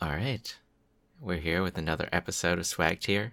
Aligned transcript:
All 0.00 0.10
right. 0.10 0.56
We're 1.20 1.38
here 1.38 1.62
with 1.62 1.78
another 1.78 2.08
episode 2.12 2.58
of 2.58 2.66
Swag 2.66 3.00
Tier. 3.00 3.32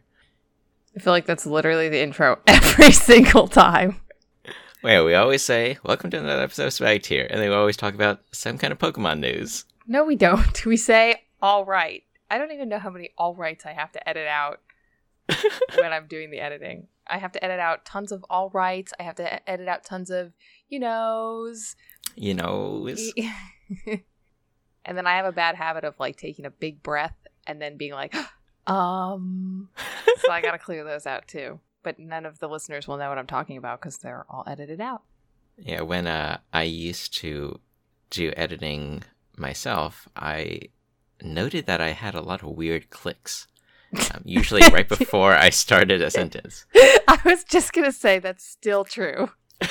I 0.96 1.00
feel 1.00 1.12
like 1.12 1.25
that's 1.25 1.46
literally 1.46 1.89
the 1.89 2.01
intro 2.01 2.39
every 2.47 2.92
single 2.92 3.47
time. 3.47 4.00
Wait, 4.81 5.02
we 5.04 5.13
always 5.15 5.44
say, 5.44 5.78
Welcome 5.84 6.10
to 6.12 6.20
another 6.20 6.44
episode 6.44 6.68
of 6.68 6.73
Swag 6.73 7.04
Tier. 7.04 7.28
And 7.29 7.41
then 7.41 7.49
we 7.49 7.55
always 7.55 7.78
talk 7.78 7.94
about 7.94 8.21
some 8.31 8.57
kind 8.57 8.71
of 8.71 8.79
Pokemon 8.79 9.20
news. 9.20 9.65
No, 9.88 10.04
we 10.04 10.15
don't. 10.15 10.65
We 10.65 10.78
say 10.78 11.23
all 11.41 11.65
right. 11.65 12.04
I 12.31 12.38
don't 12.38 12.52
even 12.52 12.70
know 12.70 12.80
how 12.80 12.89
many 12.89 13.09
all 13.18 13.36
rights 13.36 13.66
I 13.66 13.73
have 13.73 13.91
to 13.91 14.09
edit 14.09 14.27
out 14.27 14.61
when 15.77 15.91
I'm 15.91 16.07
doing 16.07 16.32
the 16.32 16.39
editing. 16.39 16.88
I 17.05 17.18
have 17.18 17.34
to 17.34 17.43
edit 17.43 17.59
out 17.59 17.84
tons 17.86 18.11
of 18.14 18.23
all 18.30 18.50
rights. 18.52 18.93
I 19.00 19.04
have 19.04 19.16
to 19.16 19.50
edit 19.50 19.68
out 19.68 19.84
tons 19.84 20.09
of 20.09 20.32
you 20.70 20.80
knows. 20.80 21.75
You 22.16 22.34
know, 22.34 22.88
it's- 22.88 24.00
and 24.86 24.97
then 24.97 25.07
I 25.07 25.15
have 25.15 25.25
a 25.25 25.31
bad 25.31 25.55
habit 25.55 25.84
of 25.84 25.99
like 25.99 26.16
taking 26.18 26.45
a 26.45 26.52
big 26.52 26.84
breath 26.84 27.16
and 27.47 27.61
then 27.61 27.77
being 27.77 27.93
like, 27.93 28.16
um. 28.67 29.70
so 30.17 30.31
I 30.31 30.41
got 30.41 30.52
to 30.52 30.58
clear 30.58 30.84
those 30.84 31.05
out 31.05 31.27
too. 31.27 31.59
But 31.84 31.99
none 31.99 32.25
of 32.25 32.39
the 32.39 32.48
listeners 32.48 32.88
will 32.88 32.98
know 32.98 33.09
what 33.09 33.17
I'm 33.17 33.27
talking 33.27 33.58
about 33.58 33.81
because 33.81 33.98
they're 33.98 34.25
all 34.30 34.44
edited 34.48 34.80
out. 34.80 35.03
yeah, 35.58 35.81
when 35.81 36.08
uh, 36.08 36.38
I 36.53 36.63
used 36.63 37.13
to 37.17 37.59
do 38.09 38.31
editing 38.38 39.03
myself, 39.38 40.08
I 40.16 40.61
noted 41.22 41.66
that 41.66 41.81
I 41.81 41.89
had 41.89 42.16
a 42.16 42.22
lot 42.22 42.41
of 42.41 42.50
weird 42.50 42.89
clicks. 42.89 43.47
Um, 44.13 44.22
usually 44.23 44.61
right 44.72 44.88
before 45.00 45.34
I 45.34 45.50
started 45.50 46.02
a 46.02 46.09
sentence. 46.09 46.66
I 46.73 47.20
was 47.25 47.44
just 47.44 47.73
gonna 47.73 47.91
say 47.91 48.20
that's 48.20 48.45
still 48.45 48.86
true. 48.86 49.30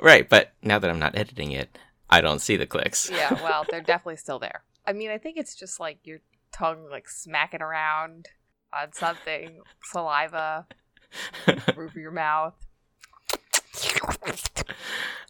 Right, 0.00 0.28
but 0.28 0.52
now 0.62 0.78
that 0.78 0.88
I'm 0.88 0.98
not 0.98 1.16
editing 1.16 1.50
it, 1.52 1.76
I 2.10 2.20
don't 2.20 2.40
see 2.40 2.56
the 2.56 2.66
clicks. 2.66 3.10
Yeah, 3.10 3.34
well, 3.42 3.64
they're 3.70 3.80
definitely 3.80 4.16
still 4.16 4.38
there. 4.38 4.62
I 4.86 4.92
mean, 4.92 5.10
I 5.10 5.18
think 5.18 5.36
it's 5.36 5.54
just 5.54 5.78
like 5.80 5.98
your 6.04 6.18
tongue 6.52 6.88
like 6.90 7.08
smacking 7.08 7.62
around 7.62 8.28
on 8.72 8.92
something, 8.92 9.60
saliva, 9.82 10.66
roof 11.76 11.92
of 11.92 11.96
your 11.96 12.10
mouth. 12.10 12.54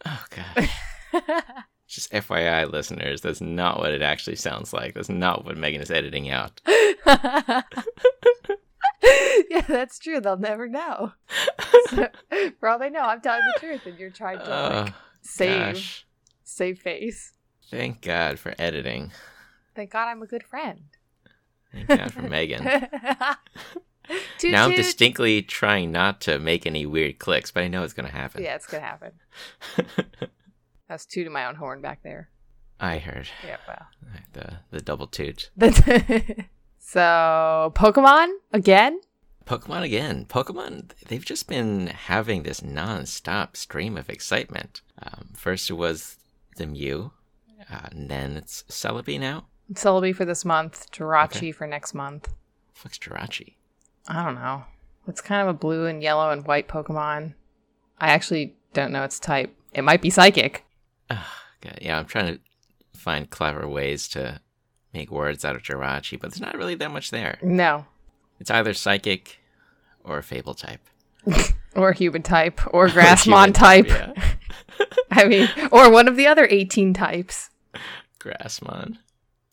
oh 0.06 0.24
god. 0.30 0.68
Just 1.86 2.12
FYI, 2.12 2.70
listeners, 2.70 3.22
that's 3.22 3.40
not 3.40 3.78
what 3.78 3.92
it 3.94 4.02
actually 4.02 4.36
sounds 4.36 4.74
like. 4.74 4.92
That's 4.92 5.08
not 5.08 5.46
what 5.46 5.56
Megan 5.56 5.80
is 5.80 5.90
editing 5.90 6.28
out. 6.28 6.60
yeah, 6.66 7.62
that's 9.66 9.98
true. 9.98 10.20
They'll 10.20 10.36
never 10.36 10.68
know. 10.68 11.12
So, 11.88 12.08
for 12.60 12.68
all 12.68 12.78
they 12.78 12.90
know, 12.90 13.00
I'm 13.00 13.22
telling 13.22 13.40
the 13.54 13.60
truth, 13.60 13.86
and 13.86 13.98
you're 13.98 14.10
trying 14.10 14.38
to 14.38 14.44
like 14.44 14.92
Oh, 14.92 14.94
save 15.22 15.74
gosh. 15.76 16.06
Save 16.48 16.78
face. 16.78 17.32
Thank 17.70 18.00
God 18.02 18.38
for 18.38 18.54
editing. 18.58 19.12
Thank 19.74 19.90
God 19.90 20.08
I'm 20.08 20.22
a 20.22 20.26
good 20.26 20.42
friend. 20.42 20.84
Thank 21.72 21.88
God 21.88 22.12
for 22.12 22.22
Megan. 22.22 22.64
Toot 24.38 24.52
now 24.52 24.64
I'm 24.64 24.70
toot. 24.70 24.78
distinctly 24.78 25.42
trying 25.42 25.92
not 25.92 26.22
to 26.22 26.38
make 26.38 26.66
any 26.66 26.86
weird 26.86 27.18
clicks, 27.18 27.50
but 27.50 27.62
I 27.62 27.68
know 27.68 27.82
it's 27.82 27.92
going 27.92 28.06
to 28.08 28.12
happen. 28.12 28.42
Yeah, 28.42 28.54
it's 28.54 28.66
gonna 28.66 28.82
happen. 28.82 29.12
I 30.88 30.94
was 30.94 31.04
tooting 31.04 31.32
my 31.32 31.44
own 31.44 31.56
horn 31.56 31.82
back 31.82 32.02
there. 32.02 32.30
I 32.80 32.96
heard 32.98 33.28
Yeah, 33.46 33.58
well. 33.66 33.86
the 34.32 34.60
the 34.70 34.80
double 34.80 35.08
toot. 35.08 35.50
so 36.78 37.72
Pokemon 37.74 38.28
again? 38.52 39.00
Pokemon 39.46 39.82
again. 39.82 40.24
Pokemon, 40.26 40.90
they've 41.08 41.24
just 41.24 41.48
been 41.48 41.88
having 41.88 42.42
this 42.44 42.62
non-stop 42.62 43.56
stream 43.56 43.96
of 43.96 44.08
excitement. 44.10 44.82
Um, 45.02 45.28
first 45.34 45.70
it 45.70 45.74
was 45.74 46.17
the 46.58 46.66
Mew, 46.66 47.12
uh, 47.72 47.88
and 47.92 48.08
then 48.10 48.36
it's 48.36 48.62
Celebi 48.68 49.18
now. 49.18 49.46
Celebi 49.72 50.14
for 50.14 50.24
this 50.24 50.44
month, 50.44 50.90
Jirachi 50.92 51.36
Okay. 51.36 51.52
for 51.52 51.66
next 51.66 51.94
month. 51.94 52.32
Fuck's 52.74 52.98
Jirachi. 52.98 53.54
I 54.06 54.24
don't 54.24 54.34
know. 54.36 54.64
It's 55.06 55.20
kind 55.20 55.42
of 55.42 55.48
a 55.48 55.58
blue 55.58 55.86
and 55.86 56.02
yellow 56.02 56.30
and 56.30 56.46
white 56.46 56.68
Pokemon. 56.68 57.34
I 57.98 58.08
actually 58.08 58.54
don't 58.72 58.92
know 58.92 59.02
its 59.04 59.18
type. 59.18 59.54
It 59.72 59.82
might 59.82 60.00
be 60.02 60.10
psychic. 60.10 60.64
Ugh, 61.10 61.18
God, 61.62 61.78
yeah, 61.82 61.98
I'm 61.98 62.04
trying 62.06 62.34
to 62.34 62.40
find 62.98 63.28
clever 63.30 63.66
ways 63.68 64.08
to 64.08 64.40
make 64.94 65.10
words 65.10 65.44
out 65.44 65.56
of 65.56 65.62
Jirachi, 65.62 66.18
but 66.20 66.30
there's 66.30 66.40
not 66.40 66.56
really 66.56 66.74
that 66.76 66.90
much 66.90 67.10
there. 67.10 67.38
No. 67.42 67.86
It's 68.40 68.50
either 68.50 68.72
psychic 68.74 69.38
or 70.04 70.20
fable 70.22 70.54
type. 70.54 70.80
Or 71.76 71.92
human 71.92 72.22
type. 72.22 72.60
Or 72.74 72.88
Grassmon 72.88 73.52
type. 73.54 73.86
yeah. 73.88 74.12
I 75.10 75.26
mean, 75.26 75.48
or 75.72 75.90
one 75.90 76.08
of 76.08 76.16
the 76.16 76.26
other 76.26 76.46
18 76.50 76.94
types. 76.94 77.50
Grassmon. 78.18 78.98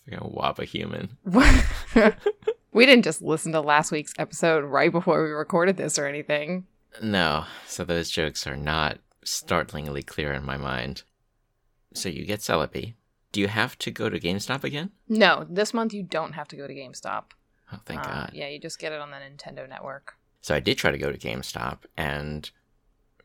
Like 0.09 0.21
a 0.21 0.23
Wabba 0.23 0.65
human. 0.65 1.17
we 2.71 2.85
didn't 2.85 3.03
just 3.05 3.21
listen 3.21 3.51
to 3.53 3.61
last 3.61 3.91
week's 3.91 4.13
episode 4.19 4.63
right 4.63 4.91
before 4.91 5.23
we 5.23 5.29
recorded 5.31 5.77
this 5.77 5.97
or 5.97 6.05
anything. 6.07 6.65
No, 7.01 7.45
so 7.67 7.83
those 7.83 8.09
jokes 8.09 8.45
are 8.47 8.55
not 8.55 8.99
startlingly 9.23 10.03
clear 10.05 10.31
in 10.33 10.43
my 10.45 10.57
mind. 10.57 11.03
So 11.93 12.09
you 12.09 12.25
get 12.25 12.39
Celebi. 12.41 12.93
Do 13.31 13.41
you 13.41 13.47
have 13.47 13.77
to 13.79 13.91
go 13.91 14.09
to 14.09 14.19
GameStop 14.19 14.63
again? 14.63 14.91
No, 15.09 15.45
this 15.49 15.73
month 15.73 15.93
you 15.93 16.03
don't 16.03 16.33
have 16.33 16.47
to 16.49 16.55
go 16.55 16.67
to 16.67 16.73
GameStop. 16.73 17.23
Oh, 17.73 17.79
thank 17.85 18.01
Uh, 18.01 18.03
God. 18.03 18.31
Yeah, 18.33 18.47
you 18.47 18.59
just 18.59 18.79
get 18.79 18.91
it 18.93 19.01
on 19.01 19.11
the 19.11 19.17
Nintendo 19.17 19.67
Network. 19.67 20.13
So 20.41 20.53
I 20.55 20.59
did 20.59 20.77
try 20.77 20.91
to 20.91 20.97
go 20.97 21.11
to 21.11 21.17
GameStop, 21.17 21.79
and 21.97 22.49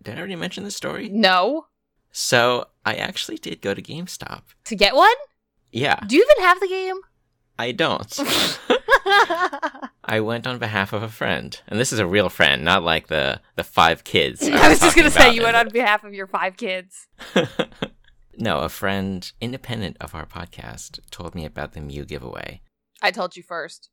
did 0.03 0.15
I 0.15 0.19
already 0.19 0.37
mention 0.37 0.65
this 0.65 0.75
story? 0.77 1.09
No, 1.11 1.67
So 2.13 2.67
I 2.85 2.95
actually 2.95 3.39
did 3.39 3.61
go 3.61 3.75
to 3.75 3.83
GameStop. 3.83 4.43
to 4.65 4.77
get 4.77 4.95
one? 4.95 5.09
Yeah, 5.73 6.01
Do 6.07 6.17
you 6.17 6.23
even 6.29 6.45
have 6.45 6.61
the 6.61 6.67
game? 6.69 6.97
I 7.59 7.73
don't. 7.73 8.19
I 10.05 10.21
went 10.21 10.47
on 10.47 10.59
behalf 10.59 10.93
of 10.93 11.03
a 11.03 11.09
friend, 11.09 11.61
and 11.69 11.79
this 11.79 11.93
is 11.93 11.99
a 11.99 12.07
real 12.07 12.29
friend, 12.29 12.65
not 12.65 12.83
like 12.83 13.07
the 13.09 13.41
the 13.55 13.63
five 13.63 14.03
kids. 14.03 14.43
I 14.49 14.69
was 14.69 14.81
just 14.81 14.97
gonna 14.97 15.11
say 15.11 15.33
you 15.35 15.43
went 15.43 15.57
on 15.57 15.69
behalf 15.69 16.03
of 16.03 16.15
your 16.15 16.27
five 16.27 16.57
kids. 16.57 17.07
no, 18.37 18.61
a 18.61 18.69
friend 18.69 19.31
independent 19.41 19.97
of 20.01 20.15
our 20.15 20.27
podcast 20.27 20.99
told 21.11 21.35
me 21.35 21.45
about 21.45 21.73
the 21.75 21.81
Mew 21.81 22.05
giveaway. 22.05 22.63
I 23.03 23.11
told 23.11 23.37
you 23.37 23.43
first. 23.43 23.91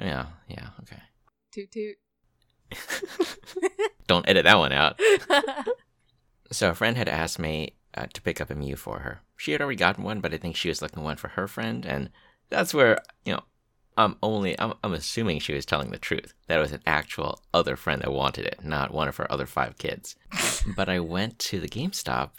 Yeah, 0.00 0.26
yeah, 0.46 0.68
okay. 0.82 1.02
Toot 1.52 1.70
toot. 1.72 1.96
Don't 4.06 4.28
edit 4.28 4.44
that 4.44 4.58
one 4.58 4.72
out. 4.72 4.98
So 6.50 6.70
a 6.70 6.74
friend 6.74 6.96
had 6.96 7.08
asked 7.08 7.38
me 7.38 7.74
uh, 7.94 8.06
to 8.12 8.22
pick 8.22 8.40
up 8.40 8.50
a 8.50 8.54
Mew 8.54 8.76
for 8.76 9.00
her. 9.00 9.22
She 9.36 9.52
had 9.52 9.60
already 9.60 9.76
gotten 9.76 10.04
one, 10.04 10.20
but 10.20 10.32
I 10.32 10.36
think 10.38 10.56
she 10.56 10.68
was 10.68 10.82
looking 10.82 11.02
one 11.02 11.16
for 11.16 11.28
her 11.28 11.46
friend, 11.46 11.84
and 11.84 12.10
that's 12.50 12.74
where 12.74 12.98
you 13.24 13.32
know 13.34 13.42
I'm 13.96 14.16
only 14.22 14.58
I'm, 14.58 14.74
I'm 14.82 14.94
assuming 14.94 15.40
she 15.40 15.54
was 15.54 15.66
telling 15.66 15.90
the 15.90 15.98
truth. 15.98 16.34
That 16.46 16.58
it 16.58 16.62
was 16.62 16.72
an 16.72 16.82
actual 16.86 17.40
other 17.52 17.76
friend 17.76 18.02
that 18.02 18.12
wanted 18.12 18.46
it, 18.46 18.60
not 18.62 18.94
one 18.94 19.08
of 19.08 19.16
her 19.16 19.30
other 19.30 19.46
five 19.46 19.78
kids. 19.78 20.16
but 20.76 20.88
I 20.88 21.00
went 21.00 21.38
to 21.40 21.60
the 21.60 21.68
GameStop, 21.68 22.30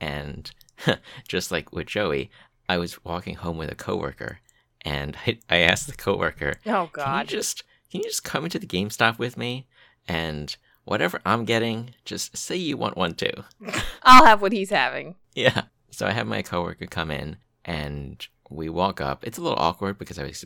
and 0.00 0.50
just 1.28 1.50
like 1.50 1.72
with 1.72 1.86
Joey, 1.88 2.30
I 2.68 2.78
was 2.78 3.04
walking 3.04 3.36
home 3.36 3.58
with 3.58 3.70
a 3.70 3.76
coworker, 3.76 4.40
and 4.82 5.16
I, 5.26 5.38
I 5.48 5.56
asked 5.58 5.86
the 5.86 5.96
coworker, 5.96 6.54
oh 6.66 6.88
God, 6.92 7.04
can 7.04 7.20
you 7.20 7.26
just 7.26 7.64
can 7.90 8.00
you 8.00 8.08
just 8.08 8.24
come 8.24 8.44
into 8.44 8.58
the 8.58 8.66
GameStop 8.66 9.18
with 9.18 9.36
me 9.36 9.66
and 10.06 10.56
whatever 10.84 11.20
I'm 11.24 11.44
getting, 11.44 11.94
just 12.04 12.36
say 12.36 12.56
you 12.56 12.76
want 12.76 12.96
one 12.96 13.14
too. 13.14 13.32
I'll 14.02 14.24
have 14.24 14.42
what 14.42 14.52
he's 14.52 14.70
having. 14.70 15.16
Yeah. 15.34 15.62
So 15.90 16.06
I 16.06 16.12
have 16.12 16.26
my 16.26 16.42
coworker 16.42 16.86
come 16.86 17.10
in 17.10 17.36
and 17.64 18.26
we 18.48 18.68
walk 18.68 19.00
up. 19.00 19.26
It's 19.26 19.38
a 19.38 19.42
little 19.42 19.58
awkward 19.58 19.98
because 19.98 20.18
I 20.18 20.24
was 20.24 20.44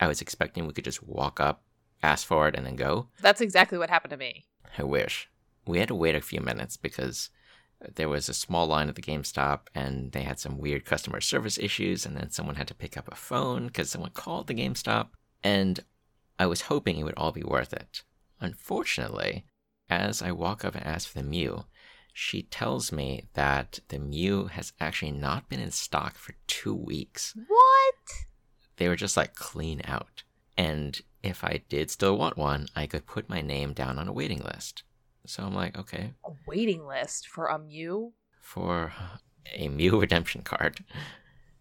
I 0.00 0.06
was 0.06 0.20
expecting 0.20 0.66
we 0.66 0.72
could 0.72 0.84
just 0.84 1.02
walk 1.02 1.40
up, 1.40 1.62
ask 2.02 2.26
for 2.26 2.48
it, 2.48 2.54
and 2.54 2.66
then 2.66 2.76
go. 2.76 3.08
That's 3.20 3.40
exactly 3.40 3.78
what 3.78 3.90
happened 3.90 4.12
to 4.12 4.16
me. 4.16 4.46
I 4.78 4.84
wish. 4.84 5.28
We 5.66 5.78
had 5.78 5.88
to 5.88 5.94
wait 5.94 6.14
a 6.14 6.20
few 6.20 6.40
minutes 6.40 6.76
because 6.76 7.30
there 7.94 8.08
was 8.08 8.28
a 8.28 8.34
small 8.34 8.66
line 8.66 8.88
at 8.88 8.94
the 8.94 9.02
GameStop 9.02 9.60
and 9.74 10.12
they 10.12 10.22
had 10.22 10.38
some 10.38 10.58
weird 10.58 10.84
customer 10.84 11.20
service 11.20 11.58
issues, 11.58 12.06
and 12.06 12.16
then 12.16 12.30
someone 12.30 12.56
had 12.56 12.68
to 12.68 12.74
pick 12.74 12.96
up 12.96 13.08
a 13.10 13.16
phone 13.16 13.66
because 13.66 13.90
someone 13.90 14.10
called 14.10 14.46
the 14.46 14.54
GameStop. 14.54 15.08
And 15.42 15.80
I 16.38 16.46
was 16.46 16.62
hoping 16.62 16.96
it 16.96 17.04
would 17.04 17.14
all 17.16 17.32
be 17.32 17.42
worth 17.42 17.72
it. 17.72 18.02
Unfortunately, 18.40 19.44
as 19.90 20.22
I 20.22 20.32
walk 20.32 20.64
up 20.64 20.74
and 20.74 20.86
ask 20.86 21.08
for 21.08 21.18
the 21.18 21.24
Mew, 21.24 21.64
she 22.12 22.42
tells 22.42 22.92
me 22.92 23.28
that 23.34 23.80
the 23.88 23.98
Mew 23.98 24.46
has 24.46 24.72
actually 24.80 25.12
not 25.12 25.48
been 25.48 25.60
in 25.60 25.70
stock 25.70 26.16
for 26.16 26.34
two 26.46 26.74
weeks. 26.74 27.34
What? 27.46 27.94
They 28.76 28.88
were 28.88 28.96
just 28.96 29.16
like 29.16 29.34
clean 29.34 29.82
out. 29.84 30.22
And 30.56 31.00
if 31.22 31.44
I 31.44 31.62
did 31.68 31.90
still 31.90 32.16
want 32.16 32.36
one, 32.36 32.68
I 32.74 32.86
could 32.86 33.06
put 33.06 33.28
my 33.28 33.40
name 33.42 33.72
down 33.72 33.98
on 33.98 34.08
a 34.08 34.12
waiting 34.12 34.40
list. 34.42 34.82
So 35.26 35.42
I'm 35.44 35.54
like, 35.54 35.78
okay, 35.78 36.14
A 36.24 36.30
waiting 36.46 36.86
list 36.86 37.28
for 37.28 37.46
a 37.46 37.58
Mew? 37.58 38.12
for 38.40 38.92
a 39.54 39.68
Mew 39.68 40.00
redemption 40.00 40.42
card 40.42 40.82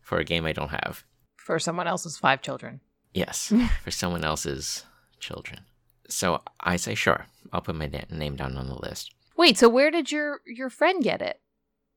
for 0.01 0.17
a 0.17 0.23
game 0.23 0.45
I 0.45 0.53
don't 0.53 0.69
have. 0.69 1.03
For 1.35 1.59
someone 1.59 1.87
else's 1.87 2.17
five 2.17 2.41
children. 2.41 2.79
Yes, 3.13 3.51
for 3.83 3.91
someone 3.91 4.23
else's 4.23 4.85
children. 5.19 5.61
So 6.11 6.41
I 6.59 6.75
say, 6.75 6.95
sure, 6.95 7.25
I'll 7.53 7.61
put 7.61 7.75
my 7.75 7.87
na- 7.87 8.01
name 8.09 8.35
down 8.35 8.57
on 8.57 8.67
the 8.67 8.75
list. 8.79 9.13
Wait, 9.37 9.57
so 9.57 9.69
where 9.69 9.91
did 9.91 10.11
your 10.11 10.41
your 10.45 10.69
friend 10.69 11.03
get 11.03 11.21
it? 11.21 11.39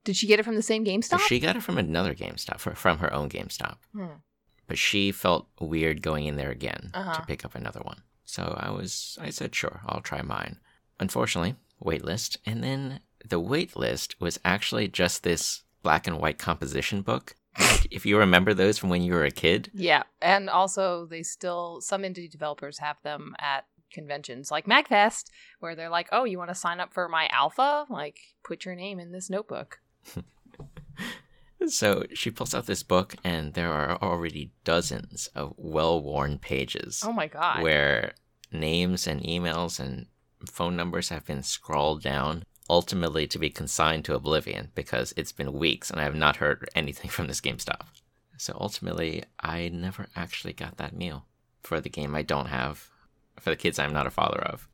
Did 0.05 0.17
she 0.17 0.26
get 0.26 0.41
it 0.41 0.44
from 0.44 0.56
the 0.56 0.62
same 0.62 0.85
GameStop? 0.85 1.20
She 1.20 1.38
got 1.41 1.56
it 1.56 1.62
from 1.62 1.79
another 1.79 2.14
GameStop, 2.14 2.59
fr- 2.59 2.70
from 2.73 2.99
her 2.99 3.12
own 3.12 3.29
GameStop. 3.29 3.76
Hmm. 3.94 4.06
but 4.69 4.79
she 4.79 5.12
felt 5.12 5.49
weird 5.61 6.03
going 6.03 6.26
in 6.26 6.37
there 6.37 6.50
again 6.50 6.91
Uh-huh. 6.94 7.14
to 7.14 7.26
pick 7.26 7.44
up 7.44 7.55
another 7.55 7.81
one. 7.81 8.03
So 8.25 8.56
I 8.59 8.70
was, 8.70 9.19
I 9.20 9.31
said, 9.31 9.55
sure, 9.55 9.81
I'll 9.87 10.00
try 10.00 10.23
mine. 10.23 10.59
Unfortunately, 11.00 11.56
wait 11.81 12.05
list. 12.05 12.38
and 12.47 12.62
then 12.64 13.00
the 13.29 13.38
wait 13.41 13.76
list 13.76 14.20
was 14.20 14.38
actually 14.44 14.88
just 14.88 15.23
this 15.23 15.62
black 15.82 16.06
and 16.06 16.19
white 16.19 16.38
composition 16.38 17.03
book. 17.03 17.35
Like, 17.59 17.87
if 17.91 18.06
you 18.06 18.17
remember 18.19 18.55
those 18.55 18.79
from 18.79 18.88
when 18.88 19.03
you 19.03 19.12
were 19.12 19.25
a 19.25 19.31
kid, 19.31 19.70
Yeah, 19.75 20.05
and 20.23 20.49
also 20.49 21.05
they 21.06 21.23
still 21.23 21.81
some 21.82 22.03
indie 22.03 22.31
developers 22.31 22.79
have 22.79 22.97
them 23.03 23.35
at 23.38 23.67
conventions 23.93 24.50
like 24.50 24.67
MagFest, 24.67 25.31
where 25.61 25.75
they're 25.75 25.89
like, 25.89 26.09
"Oh, 26.12 26.25
you 26.25 26.39
want 26.39 26.50
to 26.50 26.55
sign 26.55 26.81
up 26.81 26.93
for 26.93 27.09
my 27.09 27.29
alpha? 27.29 27.87
Like, 27.89 28.19
put 28.43 28.65
your 28.65 28.75
name 28.75 28.99
in 28.99 29.12
this 29.12 29.31
notebook." 29.31 29.81
So 31.69 32.05
she 32.12 32.31
pulls 32.31 32.55
out 32.55 32.67
this 32.67 32.83
book, 32.83 33.15
and 33.23 33.55
there 33.55 33.73
are 33.73 33.97
already 34.03 34.50
dozens 34.65 35.29
of 35.29 35.55
well 35.56 36.03
worn 36.03 36.39
pages 36.39 37.03
Oh 37.05 37.12
my 37.12 37.29
god! 37.29 37.62
where 37.62 38.15
names 38.50 39.06
and 39.06 39.21
emails 39.23 39.79
and 39.79 40.06
phone 40.50 40.77
numbers 40.77 41.11
have 41.11 41.25
been 41.25 41.43
scrawled 41.43 42.03
down, 42.03 42.45
ultimately 42.69 43.27
to 43.29 43.38
be 43.38 43.50
consigned 43.50 44.05
to 44.06 44.15
oblivion 44.15 44.71
because 44.75 45.15
it's 45.17 45.33
been 45.33 45.53
weeks 45.53 45.91
and 45.91 46.00
I 46.00 46.05
have 46.05 46.17
not 46.17 46.37
heard 46.37 46.69
anything 46.75 47.11
from 47.11 47.29
this 47.29 47.41
GameStop. 47.41 47.83
So 48.38 48.56
ultimately, 48.61 49.23
I 49.38 49.69
never 49.69 50.09
actually 50.17 50.53
got 50.53 50.79
that 50.79 50.97
Mew 50.97 51.23
for 51.62 51.81
the 51.81 51.88
game 51.88 52.15
I 52.15 52.23
don't 52.23 52.47
have, 52.47 52.91
for 53.43 53.50
the 53.50 53.56
kids 53.56 53.79
I'm 53.79 53.93
not 53.93 54.06
a 54.06 54.11
father 54.11 54.41
of. 54.41 54.69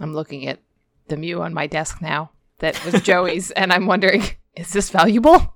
I'm 0.00 0.12
looking 0.12 0.46
at 0.46 0.60
the 1.08 1.16
Mew 1.16 1.42
on 1.42 1.54
my 1.54 1.66
desk 1.66 2.00
now 2.00 2.30
that 2.58 2.82
was 2.84 3.02
Joey's, 3.02 3.50
and 3.52 3.72
I'm 3.72 3.86
wondering, 3.86 4.22
is 4.56 4.72
this 4.72 4.90
valuable? 4.90 5.54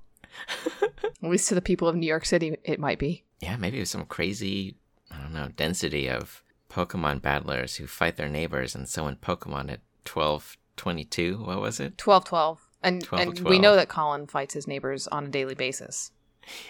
At 0.83 1.31
least 1.31 1.49
to 1.49 1.55
the 1.55 1.63
people 1.63 1.89
of 1.89 1.97
New 1.97 2.07
York 2.07 2.25
City, 2.25 2.57
it 2.65 2.79
might 2.81 2.99
be. 2.99 3.25
Yeah, 3.41 3.57
maybe 3.57 3.77
it 3.79 3.81
was 3.81 3.91
some 3.91 4.05
crazy, 4.07 4.77
I 5.11 5.19
don't 5.19 5.33
know, 5.33 5.49
density 5.57 6.09
of 6.09 6.43
Pokemon 6.71 7.23
battlers 7.23 7.77
who 7.77 7.87
fight 7.87 8.17
their 8.17 8.29
neighbors 8.29 8.75
and 8.75 8.89
so 8.89 9.07
in 9.07 9.17
Pokemon 9.17 9.71
at 9.71 9.81
1222, 10.13 11.39
what 11.45 11.61
was 11.61 11.81
it? 11.81 11.99
Twelve, 11.99 12.25
twelve, 12.25 12.61
and 12.83 13.03
12, 13.03 13.29
and 13.39 13.41
we 13.41 13.59
know 13.59 13.77
that 13.77 13.89
Colin 13.89 14.27
fights 14.27 14.55
his 14.55 14.67
neighbors 14.67 15.07
on 15.09 15.27
a 15.27 15.29
daily 15.29 15.55
basis. 15.55 16.13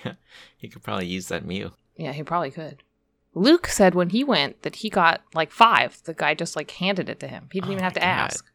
Yeah, 0.04 0.14
he 0.56 0.66
could 0.68 0.82
probably 0.82 1.06
use 1.06 1.28
that 1.28 1.44
Mew. 1.44 1.70
Yeah, 1.96 2.12
he 2.12 2.24
probably 2.24 2.50
could. 2.50 2.82
Luke 3.34 3.66
said 3.68 3.94
when 3.94 4.10
he 4.10 4.24
went 4.24 4.62
that 4.62 4.76
he 4.76 4.90
got 4.90 5.22
like 5.34 5.50
five. 5.50 6.02
The 6.04 6.14
guy 6.14 6.34
just 6.34 6.56
like 6.56 6.70
handed 6.72 7.08
it 7.08 7.20
to 7.20 7.28
him. 7.28 7.48
He 7.52 7.60
didn't 7.60 7.70
Oh 7.70 7.72
even 7.74 7.84
have 7.84 7.92
to 7.94 8.00
God. 8.00 8.06
ask. 8.06 8.50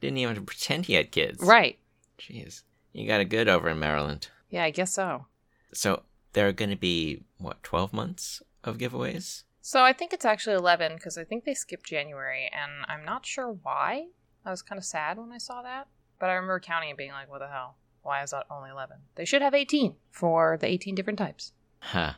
Didn't 0.00 0.18
even 0.18 0.34
have 0.34 0.42
to 0.42 0.46
pretend 0.46 0.86
he 0.86 0.94
had 0.94 1.10
kids. 1.10 1.42
Right. 1.42 1.78
Jeez. 2.18 2.62
You 2.92 3.06
got 3.06 3.20
a 3.20 3.24
good 3.24 3.48
over 3.48 3.68
in 3.68 3.78
Maryland. 3.78 4.28
Yeah, 4.50 4.64
I 4.64 4.70
guess 4.70 4.92
so. 4.94 5.26
So 5.72 6.02
there 6.32 6.46
are 6.48 6.52
going 6.52 6.70
to 6.70 6.76
be, 6.76 7.22
what, 7.38 7.62
12 7.62 7.92
months 7.92 8.42
of 8.62 8.78
giveaways? 8.78 9.42
So 9.60 9.82
I 9.82 9.92
think 9.92 10.12
it's 10.12 10.24
actually 10.24 10.56
11 10.56 10.94
because 10.96 11.16
I 11.18 11.24
think 11.24 11.44
they 11.44 11.54
skipped 11.54 11.86
January 11.86 12.50
and 12.52 12.70
I'm 12.88 13.04
not 13.04 13.24
sure 13.26 13.48
why. 13.62 14.06
I 14.44 14.50
was 14.50 14.62
kind 14.62 14.78
of 14.78 14.84
sad 14.84 15.18
when 15.18 15.32
I 15.32 15.38
saw 15.38 15.62
that. 15.62 15.88
But 16.20 16.28
I 16.30 16.34
remember 16.34 16.60
counting 16.60 16.90
and 16.90 16.98
being 16.98 17.12
like, 17.12 17.30
what 17.30 17.40
the 17.40 17.48
hell? 17.48 17.76
Why 18.02 18.22
is 18.22 18.30
that 18.30 18.46
only 18.50 18.70
11? 18.70 18.98
They 19.14 19.24
should 19.24 19.42
have 19.42 19.54
18 19.54 19.94
for 20.10 20.56
the 20.60 20.66
18 20.68 20.94
different 20.94 21.18
types. 21.18 21.52
Huh. 21.80 22.12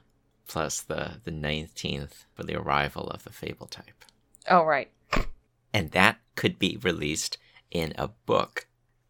Plus 0.47 0.81
the, 0.81 1.21
the 1.25 1.33
19th 1.33 2.25
for 2.35 2.45
the 2.45 2.57
arrival 2.57 3.09
of 3.11 3.25
the 3.25 3.33
Fable 3.33 3.67
type. 3.67 4.05
Oh, 4.49 4.65
right. 4.65 4.91
And 5.75 5.91
that 5.91 6.19
could 6.37 6.59
be 6.59 6.79
released 6.83 7.37
in 7.71 7.93
a 7.99 8.09
book 8.09 8.67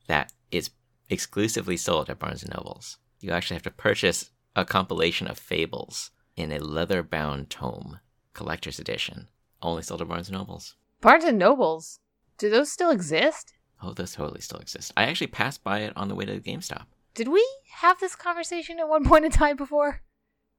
that 0.07 0.33
is 0.51 0.71
exclusively 1.11 1.77
sold 1.77 2.09
at 2.11 2.19
Barnes 2.19 2.49
& 2.49 2.55
Nobles. 2.55 2.99
You 3.21 3.31
actually 3.33 3.57
have 3.57 3.63
to 3.65 3.71
purchase 3.71 4.31
a 4.55 4.65
compilation 4.65 5.27
of 5.27 5.39
fables 5.39 6.11
in 6.37 6.53
a 6.53 6.59
leather-bound 6.59 7.51
tome, 7.51 8.01
collector's 8.33 8.79
edition, 8.79 9.29
only 9.63 9.83
sold 9.83 10.01
at 10.01 10.09
Barnes 10.09 10.31
& 10.31 10.33
Nobles. 10.33 10.75
Barnes 11.01 11.25
and 11.25 11.39
Nobles. 11.39 12.01
Do 12.39 12.51
those 12.51 12.73
still 12.73 12.91
exist? 12.91 13.55
Oh, 13.83 13.93
those 13.93 14.15
totally 14.15 14.41
still 14.41 14.59
exist. 14.59 14.93
I 14.97 15.05
actually 15.05 15.29
passed 15.29 15.63
by 15.63 15.81
it 15.81 15.93
on 15.97 16.09
the 16.09 16.15
way 16.15 16.25
to 16.25 16.33
the 16.33 16.41
GameStop. 16.41 16.87
Did 17.15 17.29
we 17.29 17.47
have 17.75 18.01
this 18.01 18.17
conversation 18.17 18.79
at 18.81 18.89
one 18.89 19.05
point 19.05 19.25
in 19.25 19.31
time 19.31 19.57
before? 19.57 20.03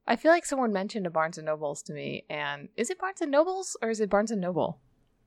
I 0.08 0.16
feel 0.16 0.32
like 0.32 0.46
someone 0.46 0.72
mentioned 0.72 1.06
a 1.06 1.10
Barnes 1.10 1.38
and 1.38 1.46
Nobles 1.46 1.82
to 1.84 1.94
me, 1.94 2.24
and 2.30 2.70
is 2.78 2.90
it 2.90 3.00
Barnes 3.00 3.22
and 3.22 3.32
Nobles 3.32 3.76
or 3.82 3.90
is 3.90 4.00
it 4.00 4.10
Barnes 4.10 4.32
and 4.32 4.40
Noble? 4.40 4.80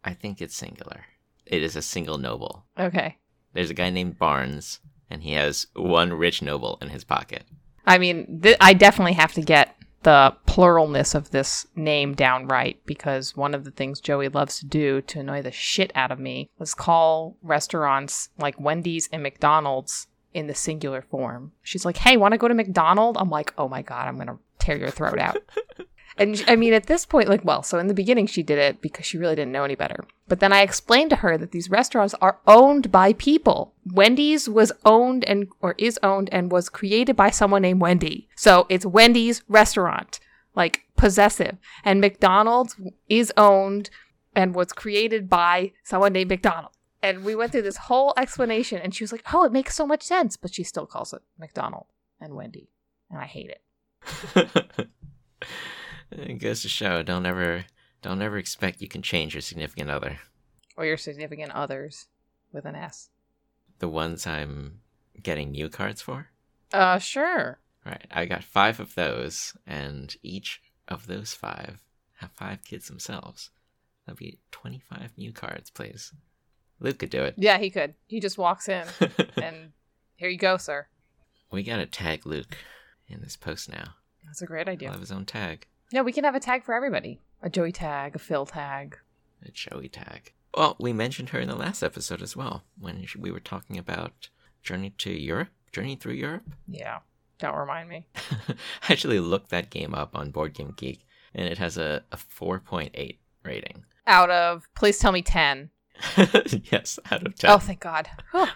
I 0.03 0.15
think 0.15 0.41
it's 0.41 0.57
singular. 0.57 1.05
It 1.45 1.63
is 1.63 1.77
a 1.77 1.83
single 1.83 2.17
noble. 2.17 2.65
Okay. 2.79 3.19
There's 3.53 3.71
a 3.71 3.75
guy 3.75 3.91
named 3.91 4.19
Barnes, 4.19 4.81
and 5.11 5.23
he 5.23 5.33
has 5.33 5.67
one 5.75 6.15
rich 6.15 6.41
noble 6.41 6.79
in 6.81 6.89
his 6.89 7.05
pocket. 7.05 7.45
I 7.87 7.99
mean, 7.99 8.41
th- 8.43 8.57
I 8.61 8.73
definitely 8.73 9.15
have 9.15 9.35
to 9.35 9.43
get 9.43 9.77
the 10.03 10.35
pluralness 10.47 11.15
of 11.15 11.31
this 11.31 11.67
name 11.75 12.15
down 12.15 12.47
right 12.47 12.81
because 12.87 13.37
one 13.37 13.55
of 13.55 13.65
the 13.65 13.71
things 13.71 14.01
Joey 14.01 14.29
loves 14.29 14.59
to 14.61 14.67
do 14.67 15.03
to 15.03 15.21
annoy 15.21 15.43
the 15.43 15.51
shit 15.51 15.93
out 15.95 16.11
of 16.11 16.19
me 16.19 16.49
was 16.59 16.73
call 16.73 17.37
restaurants 17.43 18.31
like 18.39 18.59
Wendy's 18.59 19.11
and 19.13 19.23
McDonald's 19.23 20.07
in 20.33 20.47
the 20.47 20.55
singular 20.55 21.03
form. 21.03 21.53
She's 21.63 21.85
like, 21.85 21.99
"Hey, 21.99 22.17
want 22.17 22.33
to 22.33 22.39
go 22.39 22.49
to 22.49 22.55
McDonald?" 22.55 23.19
I'm 23.19 23.29
like, 23.29 23.53
"Oh 23.59 23.69
my 23.69 23.83
god, 23.83 24.09
I'm 24.09 24.17
gonna 24.17 24.39
tear 24.61 24.77
your 24.77 24.91
throat 24.91 25.19
out." 25.19 25.39
And 26.21 26.45
I 26.47 26.55
mean, 26.55 26.75
at 26.75 26.87
this 26.87 27.07
point, 27.07 27.31
like, 27.31 27.45
well, 27.47 27.63
so 27.63 27.79
in 27.79 27.87
the 27.87 27.95
beginning, 27.95 28.27
she 28.27 28.43
did 28.43 28.59
it 28.59 28.83
because 28.83 29.07
she 29.07 29.17
really 29.17 29.35
didn't 29.35 29.53
know 29.53 29.65
any 29.65 29.75
better. 29.75 30.05
But 30.29 30.41
then 30.41 30.53
I 30.53 30.61
explained 30.61 31.09
to 31.11 31.17
her 31.17 31.39
that 31.39 31.51
these 31.51 31.71
restaurants 31.71 32.15
are 32.21 32.41
owned 32.47 32.93
by 32.93 33.15
people. 33.15 33.75
Wendy's 33.87 34.47
was 34.47 34.71
owned 34.85 35.25
and, 35.25 35.49
or 35.63 35.75
is 35.79 35.99
owned 36.03 36.29
and 36.31 36.53
was 36.53 36.69
created 36.69 37.17
by 37.17 37.31
someone 37.31 37.63
named 37.63 37.81
Wendy. 37.81 38.29
So 38.37 38.67
it's 38.69 38.85
Wendy's 38.85 39.43
restaurant, 39.49 40.21
like 40.55 40.83
possessive. 40.95 41.57
And 41.87 42.03
McDonald's 42.03 42.77
is 43.09 43.33
owned 43.39 43.89
and 44.37 44.55
was 44.55 44.75
created 44.75 45.31
by 45.31 45.73
someone 45.85 46.13
named 46.13 46.29
McDonald. 46.29 46.75
And 47.03 47.25
we 47.25 47.35
went 47.35 47.53
through 47.53 47.63
this 47.63 47.79
whole 47.79 48.13
explanation, 48.19 48.79
and 48.79 48.95
she 48.95 49.05
was 49.05 49.11
like, 49.11 49.25
oh, 49.33 49.45
it 49.45 49.53
makes 49.53 49.75
so 49.75 49.87
much 49.87 50.03
sense. 50.03 50.37
But 50.37 50.53
she 50.53 50.65
still 50.65 50.87
calls 50.87 51.15
it 51.15 51.23
McDonald 51.39 51.87
and 52.21 52.35
Wendy. 52.35 52.69
And 53.09 53.19
I 53.19 53.25
hate 53.25 53.49
it. 53.49 53.63
It 56.11 56.39
goes 56.39 56.63
to 56.63 56.69
show 56.69 57.03
don't 57.03 57.27
ever 57.27 57.65
don't 58.03 58.23
ever 58.23 58.39
expect 58.39 58.81
you 58.81 58.89
can 58.89 59.03
change 59.03 59.35
your 59.35 59.41
significant 59.43 59.91
other. 59.91 60.19
Or 60.77 60.85
your 60.87 60.97
significant 60.97 61.53
others 61.53 62.07
with 62.53 62.65
an 62.65 62.75
S. 62.75 63.11
The 63.79 63.89
ones 63.89 64.27
I'm 64.27 64.81
getting 65.23 65.51
new 65.51 65.69
cards 65.69 66.01
for. 66.01 66.29
Uh, 66.73 66.99
sure. 66.99 67.59
Right, 67.85 68.07
I 68.11 68.27
got 68.27 68.45
five 68.45 68.79
of 68.81 68.95
those, 68.95 69.57
and 69.67 70.15
each 70.23 70.61
of 70.89 71.07
those 71.07 71.33
five 71.33 71.83
have 72.17 72.31
five 72.33 72.65
kids 72.65 72.89
themselves. 72.89 73.51
That'd 74.07 74.19
be 74.19 74.39
twenty-five 74.51 75.13
new 75.17 75.33
cards, 75.33 75.71
please. 75.71 76.13
Luke 76.79 76.99
could 76.99 77.11
do 77.11 77.23
it. 77.23 77.35
Yeah, 77.37 77.59
he 77.59 77.71
could. 77.71 77.95
He 78.07 78.21
just 78.21 78.39
walks 78.39 78.69
in 78.69 78.87
and 79.43 79.73
here 80.17 80.29
you 80.29 80.39
go, 80.39 80.57
sir. 80.57 80.87
we 81.51 81.63
gotta 81.63 81.87
tag 81.87 82.27
Luke 82.27 82.57
in 83.11 83.21
this 83.21 83.37
post 83.37 83.71
now. 83.71 83.95
That's 84.25 84.43
a 84.43 84.47
great 84.47 84.67
He'll 84.67 84.73
idea. 84.75 84.91
have 84.91 85.01
his 85.01 85.13
own 85.13 85.25
tag, 85.25 85.67
Yeah, 85.91 86.03
we 86.03 86.13
can 86.13 86.25
have 86.25 86.35
a 86.35 86.41
tag 86.41 86.63
for 86.65 86.75
everybody. 86.75 87.21
A 87.43 87.49
Joey 87.51 87.73
tag, 87.73 88.15
a 88.15 88.19
Phil 88.19 88.47
tag. 88.47 88.99
a 89.45 89.51
Joey 89.51 89.89
tag. 89.89 90.33
Well, 90.57 90.77
we 90.79 90.93
mentioned 90.93 91.31
her 91.31 91.39
in 91.41 91.49
the 91.49 91.55
last 91.57 91.83
episode 91.83 92.23
as 92.23 92.37
well 92.37 92.65
when 92.79 93.07
we 93.19 93.31
were 93.31 93.41
talking 93.41 93.79
about 93.79 94.29
Journey 94.63 94.91
to 94.99 95.11
Europe, 95.11 95.49
Journey 95.73 95.97
through 95.97 96.15
Europe. 96.15 96.43
Yeah. 96.69 96.99
Don't 97.39 97.57
remind 97.57 97.89
me. 97.89 98.07
I 98.49 98.93
actually 98.93 99.19
looked 99.21 99.49
that 99.51 99.71
game 99.71 99.95
up 99.95 100.15
on 100.15 100.31
Board 100.31 100.53
Game 100.53 100.75
Geek, 100.77 101.07
and 101.35 101.47
it 101.49 101.57
has 101.59 101.79
a, 101.79 102.03
a 102.13 102.17
4.8 102.19 103.17
rating. 103.45 103.85
Out 104.07 104.29
of, 104.31 104.69
please 104.75 104.99
tell 104.99 105.13
me 105.13 105.23
10. 105.23 105.71
yes, 106.71 106.99
out 107.11 107.27
of 107.27 107.35
10. 107.37 107.51
Oh, 107.51 107.59
thank 107.59 107.81
God. 107.81 108.09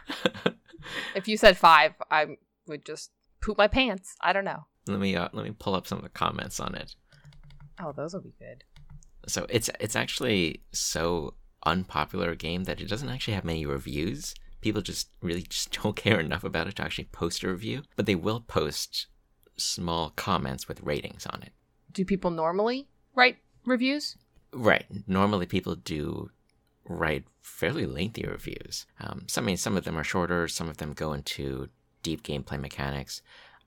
If 1.15 1.29
you 1.29 1.39
said 1.39 1.57
five, 1.57 1.95
I 2.11 2.37
would 2.67 2.85
just 2.85 3.11
poop 3.45 3.59
my 3.59 3.69
pants. 3.69 4.17
I 4.21 4.33
don't 4.33 4.45
know. 4.45 4.65
let 4.87 5.01
me 5.01 5.15
uh, 5.15 5.29
let 5.33 5.45
me 5.45 5.53
pull 5.53 5.75
up 5.75 5.87
some 5.87 5.99
of 5.99 6.05
the 6.05 6.11
comments 6.11 6.59
on 6.59 6.75
it. 6.75 6.95
Oh, 7.81 7.93
those 7.93 8.15
will 8.15 8.23
be 8.23 8.35
good. 8.39 8.65
So 9.27 9.47
it's 9.49 9.71
it's 9.81 9.97
actually 9.97 10.63
so 10.73 11.35
unpopular 11.67 12.31
a 12.31 12.37
game 12.37 12.65
that 12.65 12.81
it 12.81 12.89
doesn't 12.89 13.09
actually 13.09 13.35
have 13.35 13.45
many 13.45 13.67
reviews. 13.67 14.35
People 14.61 14.83
just 14.83 15.11
really 15.21 15.43
just 15.43 15.79
don't 15.83 15.97
care 15.97 16.19
enough 16.19 16.45
about 16.45 16.69
it 16.69 16.77
to 16.77 16.83
actually 16.83 17.09
post 17.13 17.43
a 17.43 17.49
review, 17.49 17.83
but 17.97 18.07
they 18.07 18.15
will 18.15 18.41
post 18.41 19.07
small 19.57 20.11
comments 20.11 20.67
with 20.67 20.83
ratings 20.83 21.27
on 21.27 21.43
it. 21.43 21.53
Do 21.93 22.05
people 22.05 22.31
normally 22.31 22.89
write 23.15 23.37
reviews? 23.65 24.17
Right. 24.53 24.87
Normally, 25.07 25.47
people 25.47 25.75
do 25.75 26.31
write 26.87 27.25
fairly 27.43 27.87
lengthy 27.87 28.25
reviews. 28.25 28.87
Um, 29.01 29.25
some, 29.27 29.45
I 29.45 29.47
mean, 29.47 29.57
some 29.57 29.77
of 29.77 29.85
them 29.85 29.99
are 29.99 30.05
shorter. 30.05 30.49
Some 30.49 30.69
of 30.69 30.77
them 30.79 30.93
go 30.93 31.13
into 31.13 31.69
deep 32.05 32.23
gameplay 32.23 32.61
mechanics. 32.61 33.21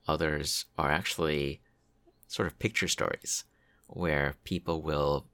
Others 0.06 0.64
are 0.78 0.90
actually 0.90 1.60
sort 2.26 2.48
of 2.48 2.58
picture 2.58 2.88
stories, 2.88 3.44
where 3.86 4.36
people 4.44 4.80
will 4.80 5.26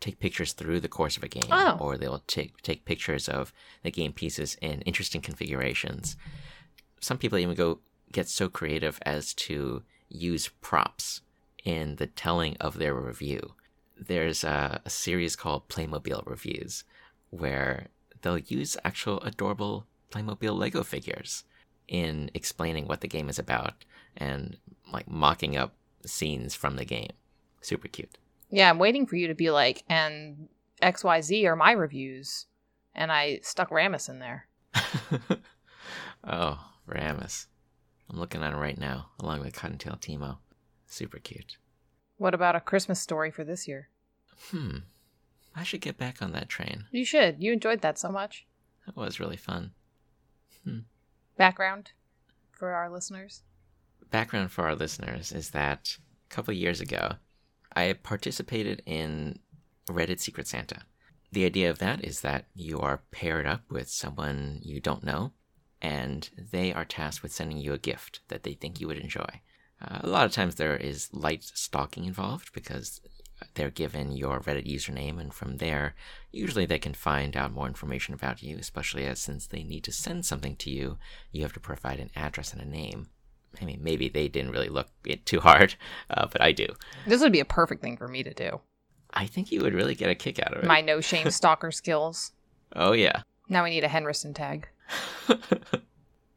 take 0.00 0.18
pictures 0.20 0.52
through 0.52 0.80
the 0.80 0.88
course 0.88 1.16
of 1.16 1.22
a 1.24 1.28
game, 1.28 1.48
Oh. 1.50 1.76
or 1.80 1.96
they'll 1.96 2.22
take 2.26 2.60
take 2.62 2.84
pictures 2.84 3.28
of 3.28 3.52
the 3.82 3.90
game 3.90 4.12
pieces 4.12 4.56
in 4.60 4.82
interesting 4.82 5.20
configurations. 5.22 6.16
Some 7.00 7.18
people 7.18 7.38
even 7.38 7.54
go 7.54 7.80
get 8.12 8.28
so 8.28 8.48
creative 8.48 8.98
as 9.02 9.32
to 9.34 9.82
use 10.08 10.48
props 10.60 11.22
in 11.64 11.96
the 11.96 12.06
telling 12.06 12.56
of 12.58 12.78
their 12.78 12.94
review. 12.94 13.54
There's 13.96 14.44
a, 14.44 14.80
a 14.84 14.90
series 14.90 15.36
called 15.36 15.68
Playmobil 15.68 16.24
Reviews 16.26 16.84
where 17.30 17.88
they'll 18.22 18.38
use 18.38 18.76
actual 18.84 19.20
adorable 19.22 19.86
Playmobil 20.10 20.56
Lego 20.56 20.82
figures 20.82 21.44
in 21.88 22.30
explaining 22.34 22.86
what 22.86 23.00
the 23.00 23.08
game 23.08 23.28
is 23.28 23.38
about 23.38 23.84
and 24.16 24.56
like 24.92 25.08
mocking 25.08 25.56
up 25.56 25.74
scenes 26.04 26.54
from 26.54 26.76
the 26.76 26.84
game. 26.84 27.12
Super 27.60 27.88
cute. 27.88 28.18
Yeah, 28.50 28.70
I'm 28.70 28.78
waiting 28.78 29.06
for 29.06 29.16
you 29.16 29.28
to 29.28 29.34
be 29.34 29.50
like, 29.50 29.82
and 29.88 30.48
XYZ 30.82 31.44
are 31.44 31.56
my 31.56 31.72
reviews. 31.72 32.46
And 32.94 33.12
I 33.12 33.40
stuck 33.42 33.70
Rammus 33.70 34.08
in 34.08 34.18
there. 34.18 34.48
oh, 36.24 36.58
Rammus. 36.88 37.46
I'm 38.10 38.18
looking 38.18 38.42
at 38.42 38.52
it 38.52 38.56
right 38.56 38.78
now, 38.78 39.10
along 39.20 39.40
with 39.40 39.54
Cottontail 39.54 39.98
Teemo. 40.00 40.38
Super 40.86 41.18
cute. 41.18 41.58
What 42.16 42.34
about 42.34 42.56
a 42.56 42.60
Christmas 42.60 43.00
story 43.00 43.30
for 43.30 43.44
this 43.44 43.68
year? 43.68 43.88
Hmm. 44.50 44.78
I 45.54 45.62
should 45.62 45.80
get 45.80 45.98
back 45.98 46.22
on 46.22 46.32
that 46.32 46.48
train. 46.48 46.84
You 46.90 47.04
should. 47.04 47.42
You 47.42 47.52
enjoyed 47.52 47.82
that 47.82 47.98
so 47.98 48.10
much. 48.10 48.46
That 48.86 48.96
was 48.96 49.20
really 49.20 49.36
fun. 49.36 49.72
Hmm. 50.64 50.80
Background 51.38 51.92
for 52.50 52.72
our 52.72 52.90
listeners? 52.90 53.44
Background 54.10 54.50
for 54.50 54.66
our 54.66 54.74
listeners 54.74 55.30
is 55.30 55.50
that 55.50 55.96
a 56.28 56.34
couple 56.34 56.52
years 56.52 56.80
ago, 56.80 57.12
I 57.76 57.92
participated 57.92 58.82
in 58.86 59.38
Reddit 59.88 60.18
Secret 60.18 60.48
Santa. 60.48 60.82
The 61.30 61.44
idea 61.44 61.70
of 61.70 61.78
that 61.78 62.04
is 62.04 62.22
that 62.22 62.46
you 62.54 62.80
are 62.80 63.04
paired 63.12 63.46
up 63.46 63.70
with 63.70 63.88
someone 63.88 64.58
you 64.62 64.80
don't 64.80 65.04
know, 65.04 65.32
and 65.80 66.28
they 66.36 66.72
are 66.72 66.84
tasked 66.84 67.22
with 67.22 67.32
sending 67.32 67.58
you 67.58 67.72
a 67.72 67.78
gift 67.78 68.18
that 68.26 68.42
they 68.42 68.54
think 68.54 68.80
you 68.80 68.88
would 68.88 68.98
enjoy. 68.98 69.40
Uh, 69.80 70.00
a 70.00 70.08
lot 70.08 70.26
of 70.26 70.32
times 70.32 70.56
there 70.56 70.76
is 70.76 71.08
light 71.12 71.44
stalking 71.44 72.04
involved 72.04 72.52
because 72.52 73.00
they're 73.54 73.70
given 73.70 74.12
your 74.12 74.40
Reddit 74.40 74.66
username, 74.66 75.20
and 75.20 75.32
from 75.32 75.58
there, 75.58 75.94
usually 76.32 76.66
they 76.66 76.78
can 76.78 76.94
find 76.94 77.36
out 77.36 77.52
more 77.52 77.66
information 77.66 78.14
about 78.14 78.42
you, 78.42 78.56
especially 78.58 79.04
as 79.06 79.20
since 79.20 79.46
they 79.46 79.62
need 79.62 79.84
to 79.84 79.92
send 79.92 80.26
something 80.26 80.56
to 80.56 80.70
you, 80.70 80.98
you 81.30 81.42
have 81.42 81.52
to 81.52 81.60
provide 81.60 82.00
an 82.00 82.10
address 82.16 82.52
and 82.52 82.62
a 82.62 82.64
name. 82.64 83.08
I 83.60 83.64
mean, 83.64 83.80
maybe 83.82 84.08
they 84.08 84.28
didn't 84.28 84.52
really 84.52 84.68
look 84.68 84.88
it 85.04 85.26
too 85.26 85.40
hard, 85.40 85.74
uh, 86.10 86.26
but 86.30 86.40
I 86.40 86.52
do. 86.52 86.66
This 87.06 87.20
would 87.20 87.32
be 87.32 87.40
a 87.40 87.44
perfect 87.44 87.82
thing 87.82 87.96
for 87.96 88.08
me 88.08 88.22
to 88.22 88.34
do. 88.34 88.60
I 89.14 89.26
think 89.26 89.50
you 89.50 89.62
would 89.62 89.74
really 89.74 89.94
get 89.94 90.10
a 90.10 90.14
kick 90.14 90.38
out 90.38 90.54
of 90.54 90.62
it. 90.62 90.66
My 90.66 90.80
no 90.80 91.00
shame 91.02 91.30
stalker 91.30 91.70
skills. 91.70 92.32
Oh, 92.74 92.92
yeah. 92.92 93.22
Now 93.48 93.64
we 93.64 93.70
need 93.70 93.84
a 93.84 93.88
Henderson 93.88 94.34
tag. 94.34 94.68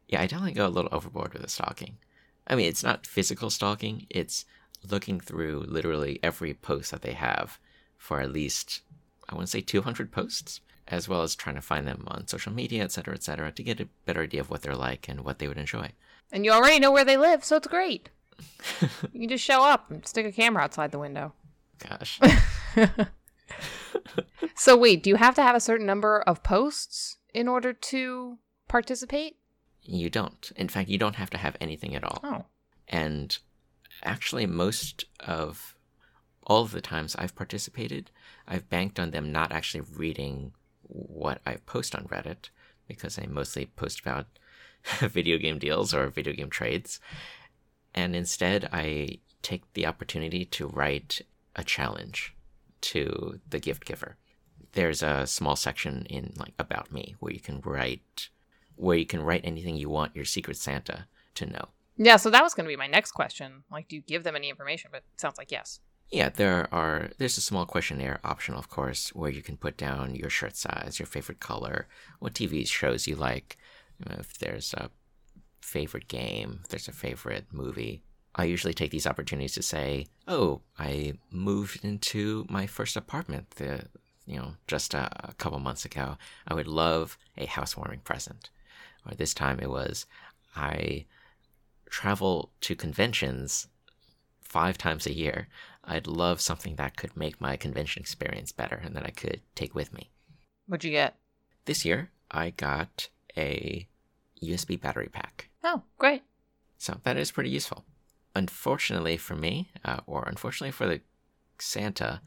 yeah, 0.08 0.22
I 0.22 0.26
definitely 0.26 0.52
go 0.52 0.66
a 0.66 0.68
little 0.68 0.94
overboard 0.94 1.34
with 1.34 1.42
the 1.42 1.48
stalking. 1.48 1.98
I 2.46 2.54
mean, 2.54 2.66
it's 2.66 2.82
not 2.82 3.06
physical 3.06 3.50
stalking, 3.50 4.06
it's 4.10 4.44
looking 4.90 5.20
through 5.20 5.64
literally 5.68 6.18
every 6.22 6.54
post 6.54 6.90
that 6.90 7.02
they 7.02 7.12
have 7.12 7.58
for 7.96 8.20
at 8.20 8.32
least, 8.32 8.82
I 9.28 9.34
want 9.34 9.46
to 9.46 9.50
say 9.50 9.60
200 9.60 10.10
posts, 10.10 10.60
as 10.88 11.08
well 11.08 11.22
as 11.22 11.36
trying 11.36 11.54
to 11.54 11.62
find 11.62 11.86
them 11.86 12.04
on 12.08 12.26
social 12.26 12.52
media, 12.52 12.82
etc., 12.82 13.14
etc., 13.14 13.52
to 13.52 13.62
get 13.62 13.80
a 13.80 13.88
better 14.06 14.22
idea 14.22 14.40
of 14.40 14.50
what 14.50 14.62
they're 14.62 14.74
like 14.74 15.08
and 15.08 15.20
what 15.20 15.38
they 15.38 15.46
would 15.46 15.58
enjoy. 15.58 15.90
And 16.32 16.44
you 16.44 16.50
already 16.50 16.80
know 16.80 16.90
where 16.90 17.04
they 17.04 17.16
live, 17.16 17.44
so 17.44 17.56
it's 17.56 17.68
great. 17.68 18.10
you 19.12 19.20
can 19.20 19.28
just 19.28 19.44
show 19.44 19.62
up 19.62 19.90
and 19.90 20.06
stick 20.06 20.26
a 20.26 20.32
camera 20.32 20.64
outside 20.64 20.90
the 20.90 20.98
window. 20.98 21.32
Gosh. 21.78 22.18
so 24.56 24.76
wait, 24.76 25.02
do 25.02 25.10
you 25.10 25.16
have 25.16 25.34
to 25.36 25.42
have 25.42 25.54
a 25.54 25.60
certain 25.60 25.86
number 25.86 26.20
of 26.22 26.42
posts 26.42 27.18
in 27.32 27.48
order 27.48 27.72
to 27.72 28.38
participate? 28.68 29.36
You 29.82 30.10
don't. 30.10 30.50
In 30.56 30.68
fact, 30.68 30.88
you 30.88 30.98
don't 30.98 31.16
have 31.16 31.30
to 31.30 31.38
have 31.38 31.56
anything 31.60 31.94
at 31.94 32.04
all. 32.04 32.20
Oh. 32.22 32.44
And 32.88 33.36
actually, 34.02 34.46
most 34.46 35.04
of 35.20 35.74
all 36.44 36.62
of 36.62 36.72
the 36.72 36.80
times 36.80 37.14
I've 37.16 37.34
participated, 37.34 38.10
I've 38.46 38.68
banked 38.68 38.98
on 38.98 39.10
them 39.10 39.32
not 39.32 39.52
actually 39.52 39.82
reading 39.82 40.52
what 40.82 41.40
I 41.46 41.56
post 41.66 41.94
on 41.94 42.04
Reddit 42.04 42.50
because 42.88 43.18
I 43.18 43.26
mostly 43.26 43.66
post 43.66 44.00
about 44.00 44.26
video 45.00 45.38
game 45.38 45.58
deals 45.58 45.94
or 45.94 46.08
video 46.08 46.32
game 46.32 46.50
trades. 46.50 47.00
And 47.94 48.16
instead, 48.16 48.68
I 48.72 49.18
take 49.42 49.72
the 49.74 49.86
opportunity 49.86 50.44
to 50.46 50.66
write 50.66 51.20
a 51.54 51.64
challenge 51.64 52.34
to 52.80 53.40
the 53.48 53.58
gift 53.58 53.84
giver. 53.84 54.16
There's 54.72 55.02
a 55.02 55.26
small 55.26 55.56
section 55.56 56.06
in 56.06 56.32
like 56.36 56.54
about 56.58 56.92
me 56.92 57.16
where 57.20 57.32
you 57.32 57.40
can 57.40 57.60
write 57.60 58.28
where 58.76 58.96
you 58.96 59.06
can 59.06 59.22
write 59.22 59.42
anything 59.44 59.76
you 59.76 59.90
want 59.90 60.16
your 60.16 60.24
secret 60.24 60.56
Santa 60.56 61.06
to 61.34 61.46
know. 61.46 61.68
Yeah, 62.02 62.16
so 62.16 62.30
that 62.30 62.42
was 62.42 62.52
going 62.52 62.64
to 62.64 62.72
be 62.72 62.76
my 62.76 62.88
next 62.88 63.12
question. 63.12 63.62
Like, 63.70 63.86
do 63.86 63.94
you 63.94 64.02
give 64.02 64.24
them 64.24 64.34
any 64.34 64.50
information? 64.50 64.90
But 64.90 65.04
it 65.14 65.20
sounds 65.20 65.38
like 65.38 65.52
yes. 65.52 65.78
Yeah, 66.10 66.30
there 66.30 66.68
are. 66.74 67.10
There's 67.18 67.38
a 67.38 67.40
small 67.40 67.64
questionnaire, 67.64 68.18
optional, 68.24 68.58
of 68.58 68.68
course, 68.68 69.10
where 69.14 69.30
you 69.30 69.40
can 69.40 69.56
put 69.56 69.76
down 69.76 70.16
your 70.16 70.28
shirt 70.28 70.56
size, 70.56 70.98
your 70.98 71.06
favorite 71.06 71.38
color, 71.38 71.86
what 72.18 72.34
TV 72.34 72.66
shows 72.66 73.06
you 73.06 73.14
like, 73.14 73.56
if 74.10 74.36
there's 74.38 74.74
a 74.74 74.90
favorite 75.60 76.08
game, 76.08 76.60
if 76.64 76.70
there's 76.70 76.88
a 76.88 76.92
favorite 76.92 77.46
movie. 77.52 78.02
I 78.34 78.44
usually 78.44 78.74
take 78.74 78.90
these 78.90 79.06
opportunities 79.06 79.54
to 79.54 79.62
say, 79.62 80.06
"Oh, 80.26 80.62
I 80.78 81.14
moved 81.30 81.84
into 81.84 82.46
my 82.48 82.66
first 82.66 82.96
apartment. 82.96 83.50
The 83.52 83.84
you 84.26 84.38
know 84.38 84.54
just 84.66 84.92
a, 84.94 85.28
a 85.28 85.34
couple 85.34 85.60
months 85.60 85.84
ago. 85.84 86.16
I 86.48 86.54
would 86.54 86.66
love 86.66 87.16
a 87.38 87.46
housewarming 87.46 88.00
present." 88.00 88.50
Or 89.06 89.14
this 89.14 89.34
time 89.34 89.60
it 89.60 89.70
was, 89.70 90.06
I 90.56 91.06
travel 91.92 92.50
to 92.62 92.74
conventions 92.74 93.68
five 94.40 94.78
times 94.78 95.06
a 95.06 95.12
year. 95.12 95.46
I'd 95.84 96.06
love 96.06 96.40
something 96.40 96.76
that 96.76 96.96
could 96.96 97.14
make 97.16 97.38
my 97.40 97.56
convention 97.56 98.00
experience 98.00 98.50
better 98.50 98.80
and 98.82 98.96
that 98.96 99.04
I 99.04 99.10
could 99.10 99.42
take 99.54 99.74
with 99.74 99.92
me. 99.92 100.10
What'd 100.66 100.84
you 100.84 100.90
get? 100.90 101.16
This 101.66 101.84
year, 101.84 102.10
I 102.30 102.50
got 102.50 103.08
a 103.36 103.86
USB 104.42 104.80
battery 104.80 105.10
pack. 105.12 105.50
Oh, 105.62 105.82
great. 105.98 106.22
So 106.78 106.98
that 107.04 107.18
is 107.18 107.30
pretty 107.30 107.50
useful. 107.50 107.84
Unfortunately 108.34 109.18
for 109.18 109.36
me, 109.36 109.70
uh, 109.84 110.00
or 110.06 110.24
unfortunately 110.26 110.72
for 110.72 110.86
the 110.86 111.02
Santa, 111.58 112.22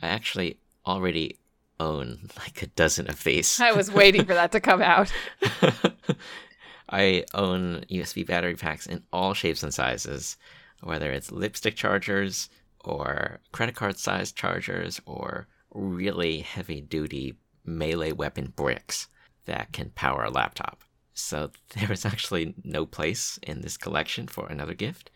I 0.00 0.06
actually 0.06 0.60
already 0.86 1.38
own 1.80 2.30
like 2.38 2.62
a 2.62 2.68
dozen 2.68 3.10
of 3.10 3.24
these. 3.24 3.60
I 3.60 3.72
was 3.72 3.90
waiting 3.90 4.24
for 4.24 4.34
that 4.34 4.52
to 4.52 4.60
come 4.60 4.80
out. 4.80 5.12
I 6.88 7.24
own 7.34 7.84
USB 7.90 8.26
battery 8.26 8.54
packs 8.54 8.86
in 8.86 9.02
all 9.12 9.34
shapes 9.34 9.62
and 9.62 9.74
sizes, 9.74 10.36
whether 10.82 11.10
it's 11.10 11.30
lipstick 11.30 11.76
chargers 11.76 12.48
or 12.84 13.40
credit 13.52 13.74
card 13.74 13.98
sized 13.98 14.36
chargers 14.36 15.00
or 15.04 15.48
really 15.70 16.40
heavy 16.40 16.80
duty 16.80 17.36
melee 17.64 18.12
weapon 18.12 18.52
bricks 18.56 19.08
that 19.44 19.72
can 19.72 19.90
power 19.90 20.24
a 20.24 20.30
laptop. 20.30 20.82
So 21.12 21.50
there 21.74 21.92
is 21.92 22.06
actually 22.06 22.54
no 22.64 22.86
place 22.86 23.38
in 23.42 23.60
this 23.60 23.76
collection 23.76 24.26
for 24.26 24.46
another 24.48 24.74
gift, 24.74 25.10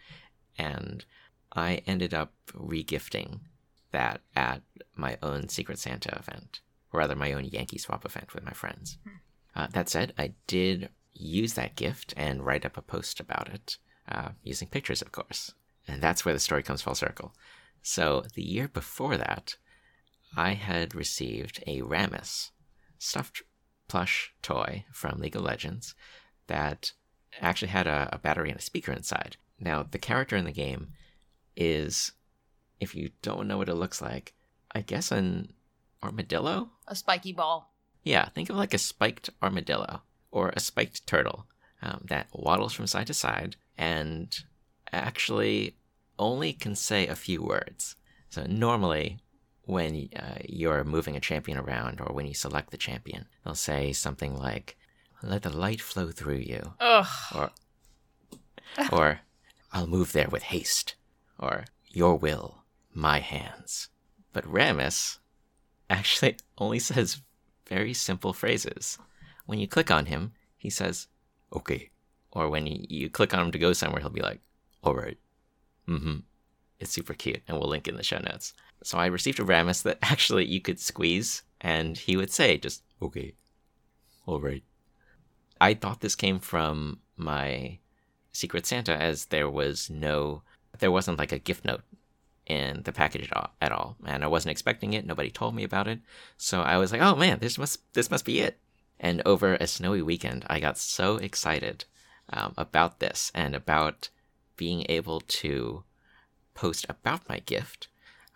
and 0.59 1.05
I 1.55 1.83
ended 1.87 2.13
up 2.13 2.33
regifting 2.53 3.41
that 3.93 4.23
at 4.35 4.63
my 4.97 5.19
own 5.23 5.49
Secret 5.49 5.79
Santa 5.79 6.17
event, 6.19 6.61
or 6.93 7.01
rather 7.01 7.15
my 7.15 7.33
own 7.33 7.45
Yankee 7.45 7.79
Swap 7.79 8.05
event 8.05 8.35
with 8.35 8.45
my 8.45 8.53
friends. 8.53 8.99
Hmm. 9.05 9.17
Uh, 9.55 9.67
that 9.73 9.89
said, 9.91 10.15
I 10.19 10.33
did 10.47 10.89
use 11.23 11.55
that 11.55 11.77
gift 11.77 12.13
and 12.17 12.45
write 12.45 12.67
up 12.67 12.77
a 12.77 12.83
post 12.83 13.21
about 13.21 13.49
it, 13.49 13.79
uh, 14.09 14.31
using 14.43 14.69
pictures, 14.69 15.03
of 15.03 15.13
course. 15.13 15.55
And 15.87 16.03
that's 16.03 16.25
where 16.25 16.35
the 16.35 16.41
story 16.41 16.63
comes 16.63 16.83
full 16.83 16.95
circle. 16.95 17.35
So 17.83 18.25
the 18.35 18.43
year 18.43 18.69
before 18.69 19.17
that, 19.17 19.57
I 20.37 20.55
had 20.55 20.95
received 20.95 21.63
a 21.67 21.83
Rammus 21.83 22.51
stuffed 22.99 23.43
plush 23.89 24.33
toy 24.43 24.85
from 24.93 25.21
League 25.21 25.37
of 25.37 25.43
Legends 25.43 25.95
that 26.47 26.93
actually 27.41 27.69
had 27.69 27.87
a, 27.87 28.09
a 28.13 28.19
battery 28.19 28.51
and 28.51 28.59
a 28.59 28.63
speaker 28.63 28.93
inside. 28.93 29.37
Now, 29.59 29.83
the 29.83 29.99
character 29.99 30.37
in 30.37 30.45
the 30.45 30.53
game 30.53 30.93
is, 31.57 32.13
if 32.81 32.95
you 32.95 33.11
don't 33.21 33.49
know 33.49 33.59
what 33.59 33.69
it 33.69 33.75
looks 33.75 34.01
like, 34.01 34.35
I 34.75 34.81
guess 34.81 35.11
an 35.13 35.53
armadillo? 36.03 36.71
A 36.89 36.97
spiky 36.97 37.33
ball. 37.33 37.75
Yeah, 38.03 38.29
think 38.29 38.51
of 38.51 38.57
like 38.57 38.75
a 38.75 38.79
spiked 38.79 39.31
armadillo 39.43 40.03
or 40.33 40.53
a 40.57 40.61
spiked 40.61 41.07
turtle 41.07 41.47
um, 41.83 42.01
that 42.09 42.27
waddles 42.33 42.73
from 42.73 42.89
side 42.89 43.07
to 43.07 43.15
side 43.15 43.55
and 43.79 44.41
actually 44.93 45.77
only 46.19 46.53
can 46.53 46.75
say 46.75 47.07
a 47.07 47.15
few 47.15 47.43
words. 47.43 47.97
So 48.31 48.45
normally, 48.49 49.19
when 49.65 50.09
uh, 50.17 50.39
you're 50.49 50.85
moving 50.85 51.17
a 51.17 51.21
champion 51.21 51.59
around 51.59 52.01
or 52.01 52.13
when 52.13 52.27
you 52.27 52.35
select 52.35 52.71
the 52.71 52.77
champion, 52.77 53.27
they'll 53.45 53.55
say 53.55 53.93
something 53.93 54.37
like, 54.37 54.77
"Let 55.23 55.43
the 55.43 55.51
light 55.51 55.81
flow 55.81 56.11
through 56.11 56.39
you," 56.39 56.75
Ugh. 56.81 57.07
or 57.35 57.51
or 58.91 59.21
"I'll 59.73 59.87
move 59.87 60.13
there 60.13 60.29
with 60.29 60.45
haste," 60.45 60.95
or 61.39 61.65
"Your 61.89 62.17
will, 62.17 62.65
my 62.93 63.21
hands." 63.21 63.89
But 64.33 64.45
Rammus 64.47 65.19
actually 65.91 66.37
only 66.59 66.79
says 66.79 67.21
very 67.67 67.95
simple 67.95 68.33
phrases. 68.33 68.99
When 69.47 69.59
you 69.59 69.69
click 69.69 69.91
on 69.91 70.07
him, 70.07 70.33
he 70.57 70.71
says, 70.71 71.09
okay. 71.53 71.91
Or 72.31 72.49
when 72.49 72.67
you, 72.67 72.85
you 72.89 73.11
click 73.11 73.35
on 73.35 73.47
him 73.47 73.53
to 73.53 73.59
go 73.59 73.73
somewhere, 73.73 74.01
he'll 74.01 74.11
be 74.11 74.23
like, 74.23 74.41
all 74.83 74.95
right. 74.95 75.19
Mm 75.89 76.03
hmm. 76.03 76.17
It's 76.81 76.91
super 76.91 77.15
cute, 77.15 77.43
and 77.47 77.59
we'll 77.59 77.69
link 77.69 77.87
in 77.87 77.97
the 77.97 78.03
show 78.03 78.19
notes. 78.19 78.55
So 78.83 78.99
I 78.99 79.07
received 79.07 79.39
a 79.39 79.45
Rammus 79.45 79.83
that 79.83 79.99
actually 80.03 80.47
you 80.47 80.61
could 80.61 80.81
squeeze, 80.81 81.43
and 81.61 81.97
he 81.97 82.17
would 82.17 82.33
say, 82.33 82.59
just, 82.59 82.83
okay, 83.01 83.35
all 84.27 84.41
right. 84.41 84.65
I 85.61 85.75
thought 85.75 86.01
this 86.01 86.17
came 86.17 86.41
from 86.41 86.99
my 87.17 87.79
Secret 88.33 88.67
Santa, 88.67 88.97
as 88.97 89.27
there 89.27 89.49
was 89.49 89.91
no, 89.91 90.43
there 90.79 90.91
wasn't 90.91 91.19
like 91.19 91.33
a 91.33 91.39
gift 91.39 91.65
note 91.65 91.83
in 92.47 92.83
the 92.83 92.93
package 92.93 93.31
at 93.31 93.37
all, 93.37 93.51
at 93.61 93.73
all, 93.73 93.97
and 94.05 94.25
I 94.25 94.27
wasn't 94.27 94.51
expecting 94.51 94.93
it. 94.93 95.07
Nobody 95.07 95.31
told 95.31 95.55
me 95.55 95.63
about 95.63 95.87
it, 95.87 96.01
so 96.37 96.63
I 96.63 96.79
was 96.79 96.91
like, 96.91 97.01
"Oh 97.01 97.15
man, 97.15 97.39
this 97.39 97.59
must 97.59 97.81
this 97.95 98.11
must 98.11 98.25
be 98.25 98.41
it." 98.41 98.59
And 99.03 99.21
over 99.27 99.55
a 99.55 99.67
snowy 99.67 100.01
weekend, 100.01 100.47
I 100.49 100.61
got 100.61 100.79
so 100.79 101.17
excited 101.17 101.85
um, 102.33 102.55
about 102.57 103.01
this 103.01 103.33
and 103.35 103.55
about 103.55 104.09
being 104.57 104.87
able 104.89 105.21
to 105.21 105.83
post 106.55 106.87
about 106.89 107.29
my 107.29 107.41
gift. 107.41 107.89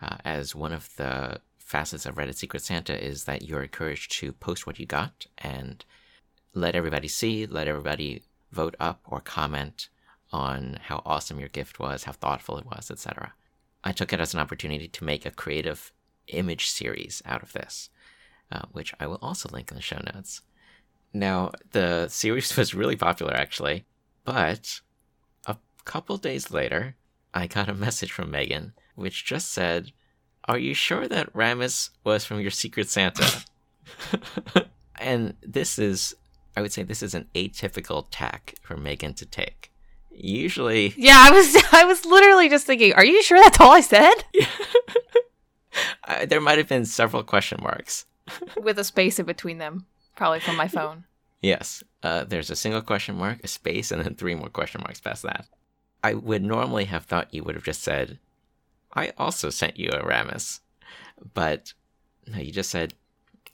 Uh, 0.02 0.16
as 0.24 0.54
one 0.54 0.72
of 0.72 0.94
the 0.96 1.40
facets 1.56 2.04
of 2.04 2.16
Reddit 2.16 2.34
Secret 2.34 2.62
Santa 2.62 3.02
is 3.02 3.24
that 3.24 3.42
you're 3.42 3.62
encouraged 3.62 4.12
to 4.18 4.32
post 4.32 4.66
what 4.66 4.78
you 4.78 4.86
got 4.86 5.26
and 5.38 5.84
let 6.52 6.74
everybody 6.74 7.08
see, 7.08 7.46
let 7.46 7.68
everybody 7.68 8.22
vote 8.50 8.74
up 8.80 9.00
or 9.06 9.20
comment 9.20 9.88
on 10.32 10.78
how 10.82 11.00
awesome 11.06 11.38
your 11.38 11.48
gift 11.48 11.78
was, 11.78 12.04
how 12.04 12.12
thoughtful 12.12 12.58
it 12.58 12.66
was, 12.66 12.90
etc. 12.90 13.32
I 13.84 13.92
took 13.92 14.12
it 14.12 14.20
as 14.20 14.34
an 14.34 14.40
opportunity 14.40 14.88
to 14.88 15.04
make 15.04 15.24
a 15.24 15.30
creative 15.30 15.92
image 16.26 16.68
series 16.68 17.22
out 17.24 17.42
of 17.42 17.52
this, 17.52 17.88
uh, 18.50 18.62
which 18.72 18.92
I 18.98 19.06
will 19.06 19.20
also 19.22 19.48
link 19.52 19.70
in 19.70 19.76
the 19.76 19.82
show 19.82 20.00
notes. 20.14 20.42
Now, 21.16 21.52
the 21.72 22.08
series 22.08 22.54
was 22.58 22.74
really 22.74 22.96
popular 22.96 23.32
actually, 23.32 23.86
but 24.24 24.80
a 25.46 25.56
couple 25.84 26.16
days 26.18 26.50
later, 26.50 26.96
I 27.32 27.46
got 27.46 27.68
a 27.68 27.74
message 27.74 28.12
from 28.12 28.30
Megan 28.30 28.74
which 28.96 29.24
just 29.24 29.50
said, 29.52 29.92
Are 30.46 30.58
you 30.58 30.74
sure 30.74 31.08
that 31.08 31.32
Rammus 31.32 31.90
was 32.04 32.24
from 32.24 32.40
your 32.40 32.50
Secret 32.50 32.88
Santa? 32.88 33.44
and 34.98 35.34
this 35.42 35.78
is, 35.78 36.14
I 36.56 36.60
would 36.62 36.72
say, 36.72 36.82
this 36.82 37.02
is 37.02 37.14
an 37.14 37.28
atypical 37.34 38.06
tack 38.10 38.54
for 38.62 38.76
Megan 38.76 39.14
to 39.14 39.26
take. 39.26 39.70
Usually, 40.10 40.94
Yeah, 40.96 41.16
I 41.18 41.30
was 41.30 41.56
I 41.72 41.84
was 41.84 42.04
literally 42.04 42.48
just 42.50 42.66
thinking, 42.66 42.92
are 42.92 43.04
you 43.04 43.22
sure 43.22 43.38
that's 43.38 43.60
all 43.60 43.72
I 43.72 43.80
said? 43.80 44.14
uh, 46.08 46.26
there 46.26 46.40
might 46.40 46.58
have 46.58 46.68
been 46.68 46.84
several 46.84 47.22
question 47.22 47.58
marks. 47.62 48.04
With 48.60 48.78
a 48.78 48.84
space 48.84 49.18
in 49.18 49.24
between 49.26 49.58
them, 49.58 49.86
probably 50.16 50.40
from 50.40 50.56
my 50.56 50.68
phone. 50.68 51.04
Yes, 51.42 51.84
uh, 52.02 52.24
there's 52.24 52.50
a 52.50 52.56
single 52.56 52.82
question 52.82 53.16
mark, 53.16 53.38
a 53.44 53.48
space, 53.48 53.90
and 53.92 54.02
then 54.04 54.14
three 54.14 54.34
more 54.34 54.48
question 54.48 54.80
marks 54.80 55.00
past 55.00 55.22
that. 55.22 55.46
I 56.02 56.14
would 56.14 56.42
normally 56.42 56.86
have 56.86 57.04
thought 57.04 57.32
you 57.34 57.44
would 57.44 57.54
have 57.54 57.64
just 57.64 57.82
said, 57.82 58.18
I 58.94 59.12
also 59.18 59.50
sent 59.50 59.78
you 59.78 59.90
a 59.90 60.02
Rammus. 60.02 60.60
But 61.34 61.74
no, 62.26 62.38
you 62.38 62.52
just 62.52 62.70
said, 62.70 62.94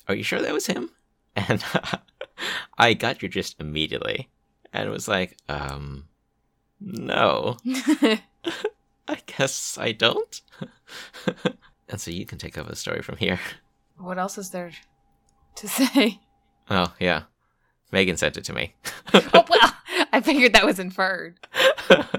Are 0.09 0.15
you 0.15 0.23
sure 0.23 0.41
that 0.41 0.53
was 0.55 0.67
him? 0.67 0.91
And 1.37 1.65
I 2.77 2.93
got 2.95 3.23
your 3.23 3.31
gist 3.31 3.57
immediately 3.61 4.29
and 4.73 4.91
was 4.91 5.09
like, 5.09 5.37
Um, 5.49 6.09
no, 6.81 7.57
I 9.09 9.19
guess 9.27 9.79
I 9.79 9.93
don't. 9.93 10.41
and 11.89 12.01
so 12.01 12.11
you 12.11 12.27
can 12.27 12.39
take 12.39 12.57
over 12.59 12.69
the 12.71 12.77
story 12.77 13.03
from 13.03 13.17
here. 13.17 13.41
what 13.97 14.19
else 14.19 14.39
is 14.39 14.51
there 14.51 14.73
to 15.57 15.69
say? 15.69 16.21
Oh, 16.71 16.93
yeah. 17.01 17.23
Megan 17.91 18.17
sent 18.17 18.37
it 18.37 18.45
to 18.45 18.53
me. 18.55 18.75
oh 19.15 19.45
well, 19.49 19.73
I 20.13 20.21
figured 20.23 20.55
that 20.55 20.65
was 20.65 20.79
inferred. 20.79 21.39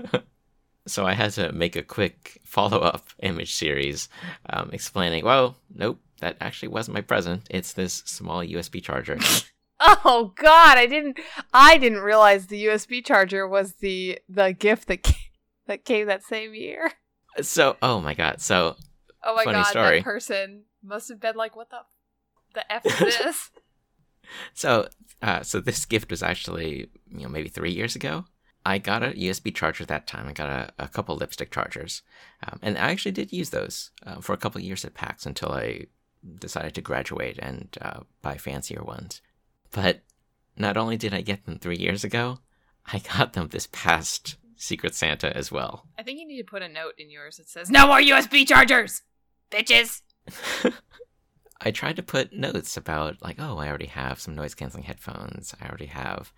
so 0.87 1.05
I 1.05 1.13
had 1.13 1.31
to 1.33 1.51
make 1.51 1.75
a 1.75 1.81
quick 1.83 2.39
follow 2.43 2.79
up 2.79 3.07
image 3.21 3.55
series 3.55 4.09
um, 4.49 4.69
explaining, 4.71 5.23
well, 5.25 5.55
nope, 5.73 5.99
that 6.19 6.37
actually 6.39 6.67
wasn't 6.69 6.95
my 6.95 7.01
present. 7.01 7.47
It's 7.49 7.73
this 7.73 8.03
small 8.05 8.41
USB 8.41 8.83
charger. 8.83 9.17
Oh 10.05 10.31
God, 10.37 10.77
I 10.77 10.85
didn't. 10.85 11.19
I 11.53 11.77
didn't 11.77 11.99
realize 11.99 12.47
the 12.47 12.65
USB 12.67 13.03
charger 13.03 13.45
was 13.45 13.73
the 13.81 14.17
the 14.29 14.53
gift 14.53 14.87
that 14.87 15.03
came, 15.03 15.15
that 15.67 15.83
came 15.83 16.07
that 16.07 16.23
same 16.23 16.53
year. 16.53 16.93
so, 17.41 17.75
oh 17.81 17.99
my 17.99 18.13
god. 18.13 18.39
So, 18.39 18.77
Oh 19.25 19.35
my 19.35 19.43
Funny 19.43 19.57
God, 19.57 19.63
story. 19.65 19.97
that 19.97 20.03
person 20.05 20.61
must 20.81 21.09
have 21.09 21.19
been 21.19 21.35
like, 21.35 21.57
"What 21.57 21.69
the, 21.69 21.79
the 22.53 22.71
f 22.71 22.85
is 22.85 23.17
this?" 23.17 23.51
So, 24.53 24.87
uh, 25.21 25.41
so 25.41 25.59
this 25.59 25.85
gift 25.85 26.11
was 26.11 26.23
actually, 26.23 26.89
you 27.11 27.23
know, 27.23 27.29
maybe 27.29 27.49
three 27.49 27.71
years 27.71 27.95
ago. 27.95 28.25
I 28.65 28.77
got 28.77 29.03
a 29.03 29.07
USB 29.07 29.53
charger 29.53 29.85
that 29.85 30.07
time. 30.07 30.27
I 30.27 30.33
got 30.33 30.49
a, 30.49 30.83
a 30.83 30.87
couple 30.87 31.15
lipstick 31.15 31.51
chargers, 31.51 32.01
um, 32.47 32.59
and 32.61 32.77
I 32.77 32.91
actually 32.91 33.11
did 33.11 33.33
use 33.33 33.49
those 33.49 33.91
uh, 34.05 34.21
for 34.21 34.33
a 34.33 34.37
couple 34.37 34.61
years 34.61 34.85
at 34.85 34.93
PAX 34.93 35.25
until 35.25 35.51
I 35.51 35.87
decided 36.39 36.73
to 36.75 36.81
graduate 36.81 37.37
and 37.39 37.77
uh, 37.81 38.01
buy 38.21 38.37
fancier 38.37 38.81
ones. 38.81 39.21
But 39.71 40.01
not 40.55 40.77
only 40.77 40.95
did 40.95 41.13
I 41.13 41.21
get 41.21 41.45
them 41.45 41.59
three 41.59 41.75
years 41.77 42.03
ago, 42.05 42.39
I 42.85 42.99
got 42.99 43.33
them 43.33 43.49
this 43.49 43.67
past 43.71 44.37
Secret 44.55 44.95
Santa 44.95 45.35
as 45.35 45.51
well. 45.51 45.85
I 45.97 46.03
think 46.03 46.19
you 46.19 46.27
need 46.27 46.37
to 46.37 46.43
put 46.45 46.61
a 46.61 46.69
note 46.69 46.93
in 46.97 47.09
yours 47.09 47.37
that 47.37 47.49
says, 47.49 47.69
"No 47.69 47.87
more 47.87 47.99
USB 47.99 48.47
chargers, 48.47 49.01
bitches." 49.51 50.01
I 51.65 51.71
tried 51.71 51.95
to 51.95 52.03
put 52.03 52.33
notes 52.33 52.77
about 52.77 53.21
like, 53.21 53.37
oh, 53.39 53.57
I 53.57 53.67
already 53.67 53.87
have 53.87 54.19
some 54.19 54.35
noise 54.35 54.53
canceling 54.53 54.83
headphones. 54.83 55.55
I 55.61 55.67
already 55.67 55.85
have 55.87 56.31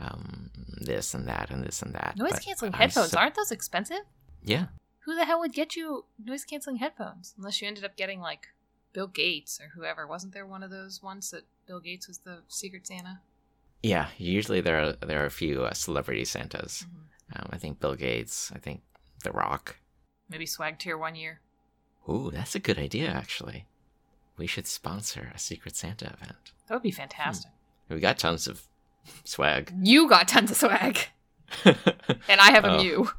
um, 0.00 0.50
this 0.80 1.12
and 1.14 1.28
that 1.28 1.50
and 1.50 1.62
this 1.62 1.82
and 1.82 1.94
that. 1.94 2.14
Noise 2.16 2.38
canceling 2.40 2.72
headphones 2.72 3.10
su- 3.10 3.18
aren't 3.18 3.34
those 3.34 3.52
expensive? 3.52 4.00
Yeah, 4.42 4.66
Who 5.00 5.14
the 5.14 5.26
hell 5.26 5.38
would 5.40 5.52
get 5.52 5.76
you 5.76 6.06
noise 6.24 6.44
canceling 6.44 6.76
headphones? 6.76 7.34
Unless 7.36 7.60
you 7.60 7.68
ended 7.68 7.84
up 7.84 7.96
getting 7.96 8.20
like 8.20 8.48
Bill 8.94 9.06
Gates 9.06 9.60
or 9.60 9.68
whoever. 9.74 10.06
Wasn't 10.06 10.32
there 10.32 10.46
one 10.46 10.62
of 10.62 10.70
those 10.70 11.02
ones 11.02 11.30
that 11.30 11.42
Bill 11.66 11.80
Gates 11.80 12.08
was 12.08 12.18
the 12.18 12.38
Secret 12.48 12.86
Santa? 12.86 13.20
yeah. 13.82 14.08
Usually 14.18 14.60
there 14.60 14.80
are 14.82 14.92
there 15.06 15.22
are 15.22 15.26
a 15.26 15.30
few 15.30 15.64
uh, 15.64 15.72
celebrity 15.74 16.24
Santas. 16.24 16.86
Um, 17.36 17.48
I 17.50 17.58
think 17.58 17.78
Bill 17.80 17.94
Gates. 17.94 18.50
I 18.54 18.58
think 18.58 18.80
The 19.22 19.30
Rock. 19.32 19.76
Maybe 20.28 20.46
Swag 20.46 20.78
Tier 20.78 20.96
one 20.98 21.14
year. 21.16 21.40
Ooh, 22.08 22.30
that's 22.32 22.54
a 22.54 22.58
good 22.58 22.78
idea. 22.78 23.08
Actually, 23.08 23.66
we 24.40 24.46
should 24.48 24.66
sponsor 24.66 25.30
a 25.32 25.38
Secret 25.38 25.76
Santa 25.76 26.06
event. 26.06 26.52
That 26.66 26.74
would 26.74 26.82
be 26.82 26.90
fantastic. 26.90 27.52
We 27.88 28.00
got 28.00 28.18
tons 28.18 28.46
of 28.48 28.62
swag. 29.24 29.72
You 29.82 30.08
got 30.08 30.26
tons 30.28 30.50
of 30.50 30.56
swag, 30.56 30.98
and 31.64 32.40
I 32.40 32.50
have 32.50 32.64
a 32.64 32.70
Oh. 32.78 32.82
Mew. 32.82 33.10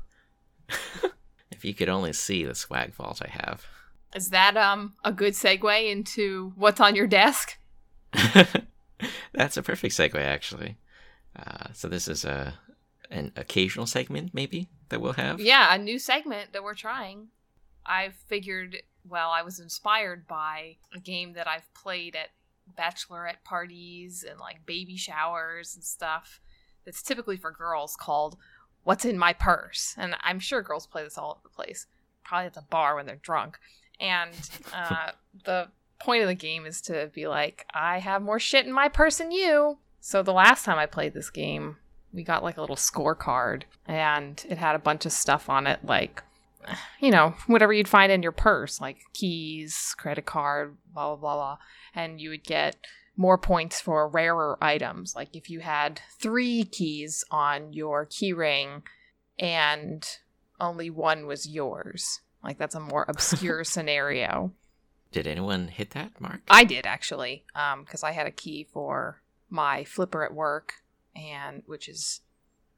if 1.51 1.63
you 1.63 1.73
could 1.73 1.89
only 1.89 2.11
see 2.13 2.43
the 2.43 2.55
swag 2.55 2.93
vault 2.93 3.21
I 3.23 3.29
have. 3.29 3.65
Is 4.15 4.31
that 4.31 4.57
um 4.57 4.95
a 5.05 5.11
good 5.11 5.33
segue 5.33 5.91
into 5.91 6.53
what's 6.55 6.79
on 6.81 6.95
your 6.95 7.07
desk? 7.07 7.57
That's 9.33 9.57
a 9.57 9.63
perfect 9.63 9.93
segue, 9.95 10.15
actually. 10.15 10.77
Uh, 11.35 11.67
so 11.73 11.87
this 11.87 12.07
is 12.07 12.25
a 12.25 12.55
an 13.09 13.31
occasional 13.35 13.85
segment, 13.85 14.33
maybe 14.33 14.69
that 14.89 15.01
we'll 15.01 15.13
have. 15.13 15.39
Yeah, 15.39 15.73
a 15.73 15.77
new 15.77 15.99
segment 15.99 16.53
that 16.53 16.63
we're 16.63 16.75
trying. 16.75 17.27
I 17.85 18.09
figured, 18.27 18.77
well, 19.07 19.31
I 19.31 19.41
was 19.41 19.59
inspired 19.59 20.27
by 20.27 20.77
a 20.93 20.99
game 20.99 21.33
that 21.33 21.47
I've 21.47 21.71
played 21.73 22.15
at 22.15 22.29
bachelorette 22.77 23.43
parties 23.43 24.25
and 24.27 24.39
like 24.39 24.65
baby 24.65 24.95
showers 24.95 25.75
and 25.75 25.83
stuff 25.83 26.39
that's 26.85 27.01
typically 27.01 27.37
for 27.37 27.51
girls 27.51 27.95
called 27.95 28.37
What's 28.83 29.05
in 29.05 29.17
My 29.17 29.33
Purse. 29.33 29.95
And 29.97 30.15
I'm 30.21 30.39
sure 30.39 30.61
girls 30.61 30.87
play 30.87 31.03
this 31.03 31.17
all 31.17 31.31
over 31.31 31.39
the 31.43 31.49
place, 31.49 31.87
probably 32.23 32.47
at 32.47 32.53
the 32.53 32.63
bar 32.69 32.95
when 32.95 33.05
they're 33.05 33.15
drunk. 33.15 33.59
And 33.99 34.31
uh, 34.73 35.11
the 35.45 35.67
point 35.99 36.23
of 36.23 36.27
the 36.27 36.35
game 36.35 36.65
is 36.65 36.81
to 36.81 37.11
be 37.13 37.27
like, 37.27 37.65
I 37.73 37.99
have 37.99 38.21
more 38.21 38.39
shit 38.39 38.65
in 38.65 38.73
my 38.73 38.89
purse 38.89 39.17
than 39.17 39.31
you. 39.31 39.77
So 39.99 40.23
the 40.23 40.33
last 40.33 40.65
time 40.65 40.79
I 40.79 40.87
played 40.87 41.13
this 41.13 41.29
game, 41.29 41.77
we 42.11 42.23
got 42.23 42.43
like 42.43 42.57
a 42.57 42.61
little 42.61 42.75
scorecard 42.75 43.63
and 43.85 44.43
it 44.49 44.57
had 44.57 44.75
a 44.75 44.79
bunch 44.79 45.05
of 45.05 45.11
stuff 45.11 45.49
on 45.49 45.67
it 45.67 45.85
like 45.85 46.23
you 46.99 47.11
know 47.11 47.33
whatever 47.47 47.73
you'd 47.73 47.87
find 47.87 48.11
in 48.11 48.23
your 48.23 48.31
purse 48.31 48.79
like 48.79 48.97
keys 49.13 49.95
credit 49.97 50.25
card 50.25 50.77
blah 50.93 51.07
blah 51.09 51.15
blah 51.15 51.35
blah. 51.35 51.57
And 51.93 52.21
you 52.21 52.29
would 52.29 52.43
get 52.43 52.77
more 53.17 53.37
points 53.37 53.81
for 53.81 54.07
rarer 54.07 54.57
items. 54.61 55.15
Like 55.15 55.35
if 55.35 55.49
you 55.49 55.59
had 55.59 56.01
three 56.19 56.63
keys 56.63 57.23
on 57.29 57.73
your 57.73 58.05
key 58.05 58.33
ring 58.33 58.83
and 59.37 60.07
only 60.59 60.89
one 60.89 61.25
was 61.25 61.47
yours. 61.47 62.21
Like 62.43 62.57
that's 62.57 62.75
a 62.75 62.79
more 62.79 63.05
obscure 63.07 63.63
scenario. 63.65 64.53
Did 65.11 65.27
anyone 65.27 65.67
hit 65.67 65.91
that 65.91 66.21
mark? 66.21 66.41
I 66.49 66.63
did 66.63 66.85
actually, 66.85 67.43
um, 67.53 67.83
because 67.83 68.03
I 68.03 68.11
had 68.11 68.27
a 68.27 68.31
key 68.31 68.67
for 68.71 69.21
my 69.49 69.83
flipper 69.83 70.23
at 70.23 70.33
work, 70.33 70.75
and 71.13 71.63
which 71.65 71.89
is 71.89 72.21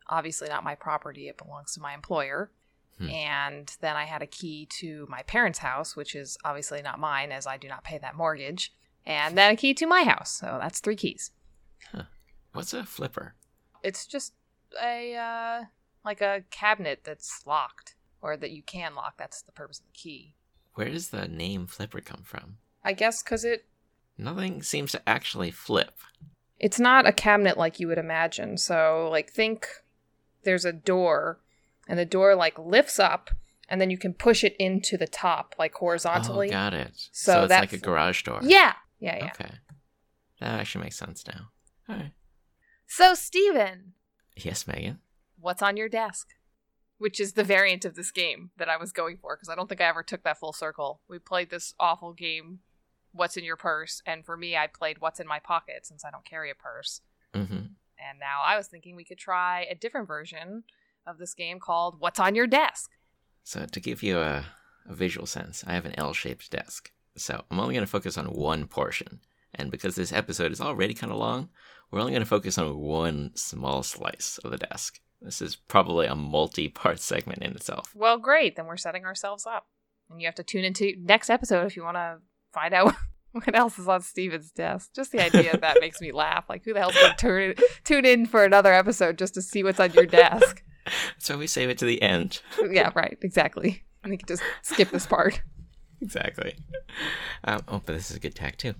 obviously 0.09 0.49
not 0.49 0.63
my 0.63 0.73
property; 0.73 1.27
it 1.27 1.37
belongs 1.37 1.75
to 1.75 1.81
my 1.81 1.93
employer. 1.93 2.49
Hmm. 2.99 3.09
And 3.09 3.75
then 3.81 3.95
I 3.95 4.05
had 4.05 4.21
a 4.21 4.27
key 4.27 4.67
to 4.79 5.07
my 5.09 5.23
parents' 5.23 5.59
house, 5.59 5.95
which 5.95 6.15
is 6.15 6.37
obviously 6.45 6.81
not 6.81 6.99
mine, 6.99 7.31
as 7.31 7.47
I 7.47 7.57
do 7.57 7.67
not 7.67 7.83
pay 7.83 7.97
that 7.97 8.15
mortgage. 8.15 8.71
And 9.05 9.37
then 9.37 9.51
a 9.51 9.55
key 9.55 9.73
to 9.73 9.85
my 9.85 10.03
house, 10.03 10.31
so 10.31 10.57
that's 10.61 10.79
three 10.79 10.95
keys. 10.95 11.31
What's 12.53 12.73
a 12.73 12.83
flipper? 12.85 13.33
It's 13.81 14.05
just 14.05 14.33
a 14.81 15.15
uh, 15.15 15.63
like 16.05 16.21
a 16.21 16.43
cabinet 16.51 17.01
that's 17.03 17.41
locked, 17.47 17.95
or 18.21 18.37
that 18.37 18.51
you 18.51 18.61
can 18.61 18.93
lock. 18.95 19.17
That's 19.17 19.41
the 19.41 19.51
purpose 19.51 19.79
of 19.79 19.87
the 19.87 19.93
key. 19.99 20.35
Where 20.75 20.89
does 20.89 21.09
the 21.09 21.27
name 21.27 21.65
Flipper 21.67 21.99
come 22.01 22.21
from? 22.23 22.57
I 22.83 22.93
guess 22.93 23.23
because 23.23 23.43
it 23.43 23.65
Nothing 24.17 24.61
seems 24.61 24.91
to 24.91 25.09
actually 25.09 25.49
flip. 25.51 25.95
it's 26.59 26.79
not 26.79 27.07
a 27.07 27.11
cabinet 27.11 27.57
like 27.57 27.79
you 27.79 27.87
would 27.87 27.97
imagine. 27.97 28.57
So 28.57 29.09
like 29.11 29.31
think 29.31 29.67
there's 30.43 30.65
a 30.65 30.71
door, 30.73 31.39
and 31.87 31.97
the 31.99 32.05
door 32.05 32.35
like 32.35 32.57
lifts 32.59 32.99
up, 32.99 33.29
and 33.69 33.79
then 33.81 33.89
you 33.89 33.97
can 33.97 34.13
push 34.13 34.43
it 34.43 34.55
into 34.59 34.97
the 34.97 35.07
top 35.07 35.55
like 35.59 35.73
horizontally. 35.75 36.47
Oh, 36.49 36.51
got 36.51 36.73
it. 36.73 36.91
So 37.11 37.33
So, 37.33 37.43
it's 37.43 37.51
like 37.51 37.73
a 37.73 37.77
garage 37.77 38.23
door. 38.23 38.39
yeah, 38.43 38.73
yeah, 38.99 39.17
yeah. 39.17 39.31
Okay. 39.39 39.51
That 40.39 40.59
actually 40.59 40.83
makes 40.85 40.97
sense 40.97 41.23
now. 41.27 41.49
All 41.89 41.95
right. 41.95 42.11
So 42.87 43.13
Steven, 43.13 43.93
Yes, 44.35 44.67
Megan. 44.67 44.99
what's 45.39 45.61
on 45.61 45.77
your 45.77 45.89
desk? 45.89 46.27
Which 46.97 47.19
is 47.19 47.33
the 47.33 47.43
variant 47.43 47.85
of 47.85 47.95
this 47.95 48.11
game 48.11 48.51
that 48.57 48.69
I 48.69 48.77
was 48.77 48.91
going 48.91 49.17
for 49.17 49.35
because 49.35 49.49
I 49.49 49.55
don't 49.55 49.67
think 49.67 49.81
I 49.81 49.85
ever 49.89 50.03
took 50.03 50.23
that 50.23 50.39
full 50.39 50.53
circle. 50.53 51.01
We 51.09 51.19
played 51.19 51.49
this 51.49 51.73
awful 51.79 52.13
game, 52.13 52.59
What's 53.11 53.35
in 53.37 53.43
Your 53.43 53.57
Purse? 53.57 54.01
And 54.05 54.25
for 54.25 54.37
me, 54.37 54.55
I 54.55 54.67
played 54.67 55.01
What's 55.01 55.19
in 55.19 55.27
My 55.27 55.39
Pocket 55.39 55.85
since 55.85 56.05
I 56.05 56.11
don't 56.11 56.23
carry 56.25 56.49
a 56.49 56.55
purse. 56.55 57.01
Mm-hmm. 57.33 57.53
And 57.55 58.19
now 58.19 58.41
I 58.45 58.55
was 58.57 58.67
thinking 58.67 58.95
we 58.95 59.03
could 59.05 59.17
try 59.17 59.65
a 59.69 59.75
different 59.75 60.07
version 60.07 60.63
of 61.05 61.17
this 61.17 61.33
game 61.33 61.59
called 61.59 61.99
What's 61.99 62.19
on 62.19 62.35
Your 62.35 62.47
Desk? 62.47 62.91
So 63.43 63.65
to 63.65 63.79
give 63.79 64.03
you 64.03 64.19
a, 64.19 64.45
a 64.87 64.93
visual 64.93 65.27
sense, 65.27 65.63
I 65.67 65.73
have 65.73 65.85
an 65.85 65.97
L-shaped 65.97 66.49
desk. 66.49 66.91
So 67.15 67.43
I'm 67.51 67.59
only 67.59 67.75
going 67.75 67.85
to 67.85 67.91
focus 67.91 68.17
on 68.17 68.27
one 68.27 68.67
portion. 68.67 69.19
And 69.53 69.69
because 69.69 69.95
this 69.95 70.11
episode 70.11 70.51
is 70.51 70.61
already 70.61 70.93
kind 70.93 71.11
of 71.11 71.19
long, 71.19 71.49
we're 71.91 71.99
only 71.99 72.11
going 72.13 72.23
to 72.23 72.27
focus 72.27 72.57
on 72.57 72.77
one 72.77 73.31
small 73.35 73.83
slice 73.83 74.39
of 74.43 74.51
the 74.51 74.57
desk. 74.57 74.99
This 75.21 75.41
is 75.41 75.55
probably 75.55 76.07
a 76.07 76.15
multi-part 76.15 76.99
segment 77.01 77.43
in 77.43 77.51
itself. 77.51 77.91
Well, 77.95 78.17
great. 78.17 78.55
Then 78.55 78.65
we're 78.65 78.77
setting 78.77 79.05
ourselves 79.05 79.45
up. 79.45 79.67
And 80.09 80.21
you 80.21 80.27
have 80.27 80.35
to 80.35 80.43
tune 80.43 80.65
into 80.65 80.93
next 80.99 81.29
episode 81.29 81.65
if 81.65 81.75
you 81.75 81.83
want 81.83 81.97
to 81.97 82.17
find 82.51 82.73
out 82.73 82.93
what 83.31 83.55
else 83.55 83.77
is 83.77 83.87
on 83.87 84.01
Steven's 84.01 84.51
desk. 84.51 84.91
Just 84.95 85.11
the 85.11 85.23
idea 85.23 85.53
of 85.53 85.61
that 85.61 85.77
makes 85.81 86.01
me 86.01 86.11
laugh. 86.11 86.45
Like, 86.49 86.63
who 86.65 86.73
the 86.73 86.79
hell's 86.79 86.95
going 86.95 87.11
to 87.11 87.17
turn, 87.17 87.53
tune 87.83 88.05
in 88.05 88.25
for 88.25 88.43
another 88.43 88.73
episode 88.73 89.17
just 89.17 89.33
to 89.35 89.41
see 89.41 89.63
what's 89.63 89.79
on 89.79 89.93
your 89.93 90.05
desk? 90.05 90.63
So 91.17 91.37
we 91.37 91.47
save 91.47 91.69
it 91.69 91.77
to 91.77 91.85
the 91.85 92.01
end. 92.01 92.41
yeah, 92.69 92.91
right. 92.95 93.17
Exactly. 93.21 93.83
And 94.03 94.11
you 94.11 94.17
can 94.17 94.27
just 94.27 94.43
skip 94.61 94.89
this 94.89 95.05
part. 95.05 95.41
exactly. 96.01 96.57
Um, 97.45 97.61
oh, 97.69 97.81
but 97.85 97.93
this 97.93 98.11
is 98.11 98.17
a 98.17 98.19
good 98.19 98.35
tag 98.35 98.57
too. 98.57 98.75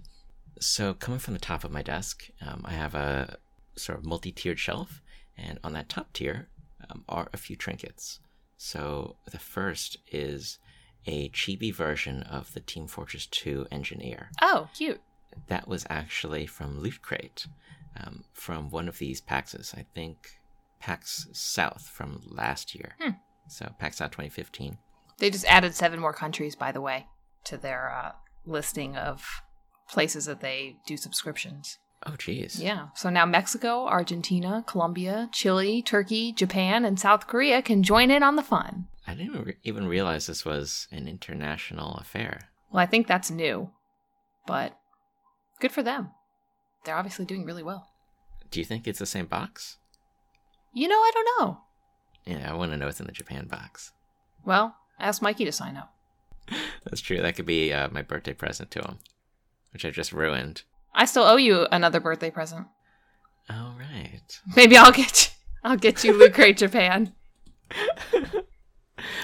So 0.60 0.94
coming 0.94 1.20
from 1.20 1.34
the 1.34 1.39
top 1.39 1.63
of 1.63 1.72
my 1.72 1.82
desk, 1.82 2.30
um, 2.46 2.63
I 2.66 2.74
have 2.74 2.96
a 2.96 3.38
sort 3.76 3.98
of 3.98 4.06
multi-tiered 4.06 4.60
shelf, 4.60 5.02
and 5.38 5.60
on 5.63 5.74
that 5.74 5.89
top 5.89 6.12
tier 6.13 6.50
um, 6.89 7.04
are 7.08 7.30
a 7.34 7.38
few 7.38 7.56
trinkets. 7.56 8.20
So 8.58 9.16
the 9.32 9.39
first 9.39 9.98
is 10.12 10.60
a 11.06 11.30
chibi 11.30 11.74
version 11.74 12.24
of 12.24 12.54
the 12.54 12.60
Team 12.60 12.88
Fortress 12.88 13.26
2 13.28 13.68
Engineer. 13.72 14.30
Oh, 14.42 14.70
cute. 14.74 15.02
That 15.48 15.68
was 15.68 15.86
actually 15.89 16.46
from 16.46 16.80
Loot 16.80 17.02
Crate, 17.02 17.48
um, 17.98 18.24
from 18.34 18.70
one 18.70 18.88
of 18.88 19.00
these 19.00 19.22
PAXs. 19.22 19.78
I 19.78 19.86
think 19.96 20.18
PAX 20.84 21.30
South 21.32 21.88
from 21.88 22.22
last 22.26 22.76
year. 22.76 22.96
Hmm. 23.00 23.12
So 23.48 23.74
PAX 23.80 23.98
South 23.98 24.12
2015. 24.12 24.78
They 25.17 25.30
just 25.30 25.46
added 25.46 25.74
seven 25.74 26.00
more 26.00 26.12
countries, 26.12 26.58
by 26.58 26.74
the 26.74 26.82
way, 26.82 27.08
to 27.46 27.56
their 27.56 27.89
uh, 27.89 28.12
listing 28.46 28.98
of 28.98 29.26
places 29.89 30.26
that 30.26 30.41
they 30.41 30.76
do 30.86 30.98
subscriptions. 30.98 31.78
Oh, 32.06 32.15
geez. 32.17 32.62
Yeah. 32.62 32.88
So 32.96 33.10
now 33.10 33.26
Mexico, 33.26 33.86
Argentina, 33.86 34.62
Colombia, 34.67 35.30
Chile, 35.32 35.82
Turkey, 35.82 36.34
Japan, 36.34 36.84
and 36.84 37.00
South 37.00 37.28
Korea 37.28 37.62
can 37.62 37.82
join 37.82 38.12
in 38.12 38.22
on 38.22 38.36
the 38.36 38.43
fun. 38.43 38.88
I 39.08 39.15
didn't 39.15 39.41
re- 39.41 39.56
even 39.63 39.88
realize 39.88 40.28
this 40.28 40.43
was 40.43 40.89
an 40.91 41.08
international 41.08 41.96
affair. 41.96 42.50
Well, 42.72 42.84
I 42.84 42.88
think 42.88 43.08
that's 43.08 43.32
new, 43.32 43.69
but 44.46 44.78
good 45.62 45.72
for 45.72 45.82
them. 45.82 46.12
They're 46.84 46.98
obviously 46.98 47.24
doing 47.24 47.46
really 47.46 47.63
well. 47.63 47.88
Do 48.52 48.60
you 48.60 48.65
think 48.65 48.86
it's 48.86 49.00
the 49.00 49.06
same 49.06 49.28
box? 49.28 49.78
You 50.74 50.88
know, 50.88 50.96
I 50.96 51.12
don't 51.14 51.28
know. 51.40 51.58
Yeah, 52.26 52.52
I 52.52 52.56
want 52.56 52.72
to 52.72 52.78
know 52.78 52.88
what's 52.88 53.00
in 53.00 53.06
the 53.06 53.12
Japan 53.12 53.48
box. 53.48 53.92
Well, 54.46 54.76
ask 55.00 55.22
Mikey 55.22 55.46
to 55.46 55.52
sign 55.52 55.78
up. 55.78 55.94
That's 56.84 57.02
true. 57.02 57.22
That 57.22 57.36
could 57.36 57.46
be 57.46 57.72
uh, 57.72 57.90
my 57.92 58.02
birthday 58.02 58.34
present 58.34 58.72
to 58.72 58.82
him, 58.82 59.00
which 59.72 59.86
I 59.86 59.92
just 59.92 60.12
ruined. 60.14 60.64
I 60.96 61.06
still 61.06 61.24
owe 61.24 61.38
you 61.38 61.68
another 61.72 62.00
birthday 62.00 62.32
present. 62.32 62.68
All 63.50 63.76
right. 63.78 64.40
Maybe 64.56 64.78
I'll 64.78 64.92
get 64.92 65.26
you, 65.26 65.70
I'll 65.70 65.78
get 65.78 66.04
you 66.04 66.14
Loot 66.14 66.34
Crate 66.34 66.58
Japan. 66.58 67.14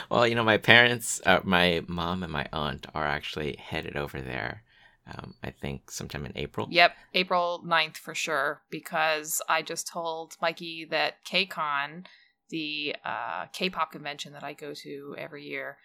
Well, 0.10 0.28
you 0.28 0.36
know, 0.36 0.44
my 0.44 0.58
parents, 0.58 1.22
uh, 1.26 1.40
my 1.44 1.84
mom 1.88 2.24
and 2.24 2.32
my 2.32 2.48
aunt 2.52 2.88
are 2.94 3.06
actually 3.06 3.58
headed 3.58 3.96
over 3.96 4.20
there. 4.20 4.64
Um, 5.10 5.34
I 5.43 5.52
think 5.52 5.91
sometime 5.91 6.26
in 6.26 6.34
April. 6.36 6.67
Yep, 6.69 6.95
April 7.13 7.63
9th 7.65 7.98
for 7.98 8.13
sure, 8.13 8.62
because 8.69 9.41
I 9.50 9.62
just 9.62 9.88
told 9.88 10.36
Mikey 10.41 10.86
that 10.91 11.26
KCON, 11.26 12.06
the 12.50 12.95
uh, 13.04 13.45
K 13.54 13.69
pop 13.69 13.91
convention 13.91 14.34
that 14.34 14.43
I 14.43 14.54
go 14.54 14.74
to 14.74 15.15
every 15.17 15.45
year, 15.45 15.78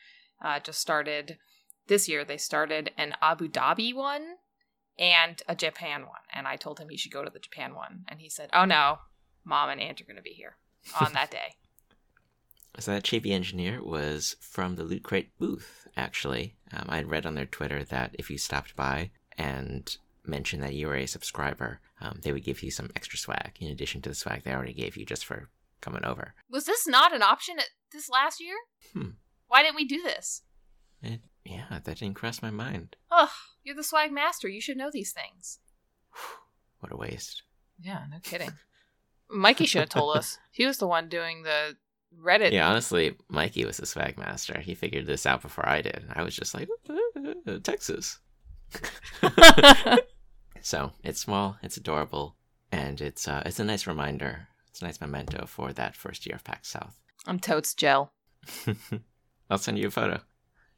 uh, 0.42 0.60
just 0.60 0.80
started 0.80 1.38
this 1.86 2.08
year. 2.08 2.24
They 2.24 2.36
started 2.36 2.90
an 2.96 3.14
Abu 3.22 3.48
Dhabi 3.48 3.94
one 3.94 4.36
and 4.98 5.42
a 5.48 5.54
Japan 5.54 6.02
one. 6.02 6.24
And 6.32 6.46
I 6.46 6.56
told 6.56 6.78
him 6.78 6.88
he 6.88 6.96
should 6.96 7.12
go 7.12 7.24
to 7.24 7.30
the 7.30 7.38
Japan 7.38 7.74
one. 7.74 8.04
And 8.08 8.20
he 8.20 8.28
said, 8.28 8.50
Oh 8.52 8.64
no, 8.64 8.98
mom 9.44 9.70
and 9.70 9.80
aunt 9.80 10.00
are 10.00 10.04
going 10.04 10.16
to 10.16 10.22
be 10.22 10.30
here 10.30 10.56
on 11.00 11.12
that 11.14 11.30
day. 11.30 11.56
So 12.80 12.92
that 12.92 13.04
chibi 13.04 13.30
engineer 13.30 13.82
was 13.82 14.36
from 14.40 14.76
the 14.76 14.84
Loot 14.84 15.04
Crate 15.04 15.36
booth, 15.38 15.86
actually. 15.96 16.56
Um, 16.72 16.86
I 16.88 16.96
had 16.96 17.10
read 17.10 17.24
on 17.24 17.34
their 17.34 17.46
Twitter 17.46 17.84
that 17.84 18.16
if 18.18 18.30
you 18.30 18.38
stopped 18.38 18.74
by 18.74 19.10
and 19.38 19.96
mentioned 20.24 20.62
that 20.62 20.74
you 20.74 20.88
were 20.88 20.96
a 20.96 21.06
subscriber, 21.06 21.80
um, 22.00 22.20
they 22.22 22.32
would 22.32 22.44
give 22.44 22.62
you 22.62 22.70
some 22.70 22.90
extra 22.96 23.18
swag 23.18 23.52
in 23.60 23.70
addition 23.70 24.02
to 24.02 24.08
the 24.08 24.14
swag 24.14 24.42
they 24.42 24.52
already 24.52 24.72
gave 24.72 24.96
you 24.96 25.06
just 25.06 25.24
for 25.24 25.50
coming 25.80 26.04
over. 26.04 26.34
Was 26.50 26.64
this 26.64 26.86
not 26.86 27.14
an 27.14 27.22
option 27.22 27.58
at 27.58 27.68
this 27.92 28.08
last 28.08 28.40
year? 28.40 28.56
Hmm. 28.92 29.10
Why 29.46 29.62
didn't 29.62 29.76
we 29.76 29.84
do 29.84 30.02
this? 30.02 30.42
It, 31.02 31.20
yeah, 31.44 31.66
that 31.70 31.84
didn't 31.84 32.14
cross 32.14 32.42
my 32.42 32.50
mind. 32.50 32.96
Ugh, 33.10 33.28
you're 33.62 33.76
the 33.76 33.84
swag 33.84 34.10
master. 34.10 34.48
You 34.48 34.60
should 34.60 34.78
know 34.78 34.90
these 34.92 35.12
things. 35.12 35.58
What 36.80 36.92
a 36.92 36.96
waste. 36.96 37.42
Yeah, 37.80 38.04
no 38.10 38.18
kidding. 38.22 38.52
Mikey 39.30 39.66
should 39.66 39.80
have 39.80 39.88
told 39.88 40.16
us. 40.16 40.38
He 40.50 40.66
was 40.66 40.78
the 40.78 40.86
one 40.86 41.08
doing 41.08 41.42
the 41.42 41.76
Reddit. 42.22 42.52
Yeah, 42.52 42.68
honestly, 42.68 43.16
Mikey 43.28 43.64
was 43.64 43.76
the 43.76 43.86
swag 43.86 44.18
master. 44.18 44.60
He 44.60 44.74
figured 44.74 45.06
this 45.06 45.26
out 45.26 45.42
before 45.42 45.68
I 45.68 45.82
did. 45.82 46.04
I 46.12 46.22
was 46.22 46.34
just 46.34 46.54
like, 46.54 46.68
"Uh, 46.88 47.58
Texas. 47.62 48.18
so 50.60 50.92
it's 51.02 51.20
small, 51.20 51.56
it's 51.62 51.76
adorable, 51.76 52.36
and 52.72 53.00
it's 53.00 53.28
uh, 53.28 53.42
it's 53.46 53.60
a 53.60 53.64
nice 53.64 53.86
reminder. 53.86 54.48
It's 54.68 54.82
a 54.82 54.86
nice 54.86 55.00
memento 55.00 55.46
for 55.46 55.72
that 55.72 55.94
first 55.94 56.26
year 56.26 56.34
of 56.36 56.44
PAX 56.44 56.68
South. 56.68 56.98
I'm 57.26 57.38
totes 57.38 57.74
gel. 57.74 58.12
I'll 59.50 59.58
send 59.58 59.78
you 59.78 59.88
a 59.88 59.90
photo. 59.90 60.20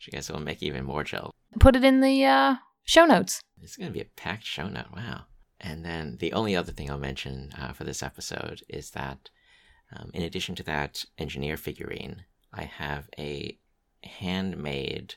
You 0.01 0.12
guys 0.12 0.31
will 0.31 0.40
make 0.40 0.62
even 0.62 0.85
more 0.85 1.03
gel. 1.05 1.31
Put 1.59 1.77
it 1.77 1.85
in 1.85 2.01
the 2.01 2.25
uh, 2.25 2.57
show 2.85 3.07
notes. 3.07 3.40
It's 3.62 3.77
going 3.77 3.88
to 3.88 3.94
be 3.94 4.03
a 4.03 4.07
packed 4.16 4.44
show 4.44 4.68
note. 4.68 4.92
Wow. 4.94 5.22
And 5.61 5.85
then 5.85 6.18
the 6.20 6.33
only 6.35 6.55
other 6.55 6.72
thing 6.72 6.90
I'll 6.90 6.99
mention 6.99 7.51
uh, 7.59 7.72
for 7.72 7.85
this 7.85 8.03
episode 8.03 8.62
is 8.68 8.90
that, 8.90 9.31
um, 9.92 10.11
in 10.12 10.22
addition 10.22 10.55
to 10.57 10.62
that 10.64 11.05
engineer 11.18 11.57
figurine, 11.57 12.25
I 12.53 12.64
have 12.64 13.09
a 13.18 13.59
handmade 14.03 15.14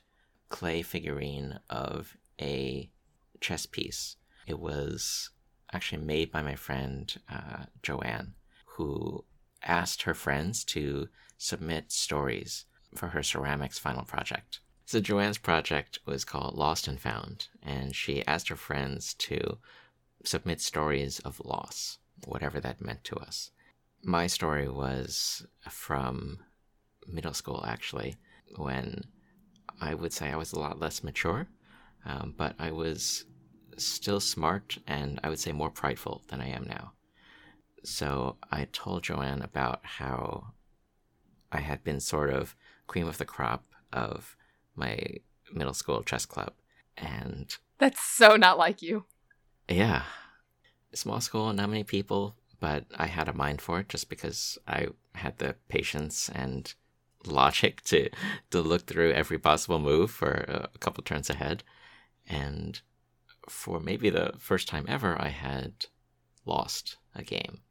clay 0.50 0.82
figurine 0.82 1.60
of 1.70 2.18
a 2.42 2.90
chess 3.40 3.66
piece. 3.66 4.16
It 4.48 4.60
was 4.60 5.30
actually 5.72 6.04
made 6.04 6.32
by 6.32 6.42
my 6.42 6.56
friend 6.56 7.16
uh, 7.32 7.66
Joanne, 7.84 8.34
who 8.66 9.26
asked 9.64 10.04
her 10.04 10.14
friends 10.14 10.64
to 10.64 11.10
submit 11.38 11.92
stories 11.92 12.66
for 12.96 13.08
her 13.10 13.24
ceramics 13.24 13.78
final 13.78 14.04
project. 14.04 14.60
So 14.86 15.00
Joanne's 15.00 15.38
project 15.38 16.00
was 16.06 16.26
called 16.26 16.56
Lost 16.56 16.88
and 16.88 17.00
Found, 17.00 17.48
and 17.62 17.96
she 17.96 18.26
asked 18.26 18.50
her 18.50 18.56
friends 18.56 19.14
to 19.16 19.60
submit 20.26 20.62
stories 20.62 21.20
of 21.20 21.40
loss, 21.46 22.00
whatever 22.26 22.60
that 22.60 22.82
meant 22.82 23.04
to 23.06 23.16
us. 23.18 23.52
My 24.04 24.28
story 24.28 24.68
was 24.70 25.46
from 25.70 26.40
middle 27.08 27.34
school, 27.34 27.64
actually, 27.68 28.16
when 28.56 29.04
I 29.82 29.94
would 29.94 30.14
say 30.14 30.30
I 30.30 30.36
was 30.36 30.54
a 30.54 30.60
lot 30.60 30.80
less 30.80 31.04
mature, 31.04 31.48
um, 32.06 32.34
but 32.38 32.56
I 32.60 32.72
was 32.72 33.26
still 33.78 34.20
smart 34.20 34.78
and 34.88 35.20
I 35.24 35.30
would 35.30 35.40
say 35.40 35.52
more 35.52 35.70
prideful 35.70 36.24
than 36.30 36.42
I 36.42 36.48
am 36.50 36.66
now. 36.66 36.94
So 37.84 38.38
I 38.52 38.68
told 38.72 39.04
Joanne 39.04 39.42
about 39.42 39.80
how 39.84 40.54
I 41.52 41.60
had 41.62 41.84
been 41.84 42.00
sort 42.00 42.30
of 42.30 42.56
cream 42.88 43.08
of 43.08 43.18
the 43.18 43.26
crop 43.26 43.66
of 43.94 44.36
my 44.76 45.00
middle 45.54 45.74
school 45.74 46.04
chess 46.04 46.26
club. 46.26 46.54
And 46.98 47.56
That's 47.78 48.02
so 48.02 48.36
not 48.36 48.58
like 48.58 48.82
you. 48.82 49.06
yeah, 49.70 50.04
small 50.94 51.22
school, 51.22 51.54
not 51.54 51.70
many 51.70 51.84
people, 51.84 52.36
but 52.60 52.86
I 52.95 53.08
had 53.08 53.28
a 53.28 53.34
mind 53.34 53.62
for 53.62 53.80
it 53.80 53.89
just 53.89 54.10
because 54.10 54.58
I 54.67 54.88
had 55.15 55.38
the 55.38 55.56
patience 55.67 56.30
and 56.34 56.74
logic 57.26 57.82
to 57.84 58.10
to 58.52 58.62
look 58.62 58.86
through 58.86 59.12
every 59.12 59.38
possible 59.39 59.80
move 59.80 60.12
for 60.12 60.32
a 60.74 60.78
couple 60.80 61.04
turns 61.04 61.30
ahead, 61.30 61.63
and 62.28 62.82
for 63.48 63.80
maybe 63.80 64.10
the 64.10 64.34
first 64.38 64.67
time 64.67 64.86
ever, 64.88 65.19
I 65.19 65.30
had 65.30 65.86
lost 66.45 66.98
a 67.15 67.24
game, 67.24 67.62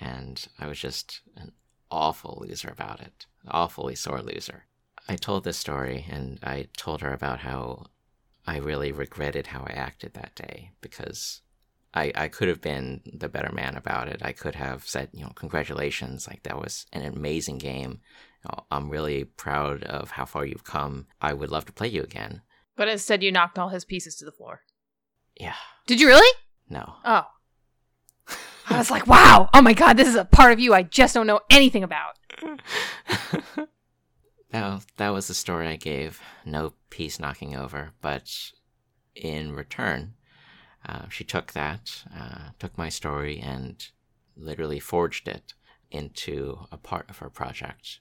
and 0.00 0.46
I 0.58 0.66
was 0.66 0.78
just 0.78 1.20
an 1.36 1.52
awful 1.90 2.38
loser 2.40 2.68
about 2.68 3.00
it, 3.00 3.26
awfully 3.48 3.94
sore 3.94 4.22
loser. 4.22 4.66
I 5.08 5.16
told 5.16 5.44
this 5.44 5.58
story, 5.58 6.06
and 6.08 6.38
I 6.42 6.68
told 6.76 7.00
her 7.00 7.12
about 7.12 7.40
how 7.40 7.86
I 8.46 8.58
really 8.58 8.92
regretted 8.92 9.48
how 9.48 9.60
I 9.60 9.72
acted 9.72 10.14
that 10.14 10.34
day 10.34 10.70
because 10.80 11.42
I, 11.92 12.12
I 12.14 12.28
could 12.28 12.48
have 12.48 12.60
been 12.60 13.00
the 13.04 13.28
better 13.28 13.52
man 13.52 13.76
about 13.76 14.08
it. 14.08 14.20
I 14.22 14.32
could 14.32 14.54
have 14.54 14.86
said, 14.86 15.08
you 15.12 15.24
know, 15.24 15.32
congratulations, 15.34 16.28
like 16.28 16.44
that 16.44 16.60
was 16.60 16.86
an 16.92 17.02
amazing 17.02 17.58
game. 17.58 18.00
I'm 18.70 18.88
really 18.88 19.24
proud 19.24 19.82
of 19.82 20.12
how 20.12 20.24
far 20.24 20.46
you've 20.46 20.64
come. 20.64 21.06
I 21.20 21.32
would 21.34 21.50
love 21.50 21.66
to 21.66 21.72
play 21.72 21.88
you 21.88 22.02
again. 22.02 22.42
But 22.76 22.88
instead, 22.88 23.22
you 23.22 23.32
knocked 23.32 23.58
all 23.58 23.68
his 23.68 23.84
pieces 23.84 24.16
to 24.16 24.24
the 24.24 24.32
floor. 24.32 24.62
Yeah. 25.38 25.56
Did 25.86 26.00
you 26.00 26.06
really? 26.06 26.38
No. 26.68 26.94
Oh. 27.04 27.26
I 28.70 28.78
was 28.78 28.90
like, 28.90 29.06
wow, 29.08 29.50
oh 29.52 29.60
my 29.60 29.72
god, 29.74 29.96
this 29.96 30.06
is 30.06 30.14
a 30.14 30.24
part 30.24 30.52
of 30.52 30.60
you 30.60 30.72
I 30.72 30.84
just 30.84 31.12
don't 31.12 31.26
know 31.26 31.40
anything 31.50 31.82
about. 31.82 32.16
that, 34.50 34.86
that 34.96 35.08
was 35.10 35.26
the 35.26 35.34
story 35.34 35.66
I 35.66 35.76
gave. 35.76 36.20
No 36.46 36.74
piece 36.88 37.18
knocking 37.18 37.56
over. 37.56 37.90
But 38.00 38.52
in 39.16 39.52
return, 39.54 40.14
uh, 40.86 41.08
she 41.08 41.24
took 41.24 41.52
that, 41.52 42.04
uh, 42.16 42.50
took 42.58 42.76
my 42.78 42.88
story, 42.88 43.38
and 43.38 43.88
literally 44.36 44.80
forged 44.80 45.28
it 45.28 45.54
into 45.90 46.66
a 46.70 46.76
part 46.76 47.08
of 47.10 47.18
her 47.18 47.30
project, 47.30 48.00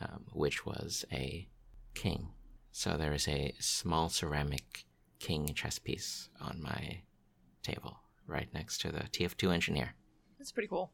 um, 0.00 0.24
which 0.32 0.64
was 0.64 1.04
a 1.12 1.48
king. 1.94 2.28
So 2.70 2.96
there 2.96 3.12
is 3.12 3.28
a 3.28 3.54
small 3.58 4.08
ceramic 4.08 4.84
king 5.18 5.52
chess 5.54 5.78
piece 5.78 6.28
on 6.40 6.60
my 6.62 7.02
table 7.62 8.00
right 8.26 8.48
next 8.52 8.80
to 8.82 8.92
the 8.92 9.04
TF2 9.04 9.52
engineer. 9.52 9.94
That's 10.38 10.52
pretty 10.52 10.68
cool. 10.68 10.92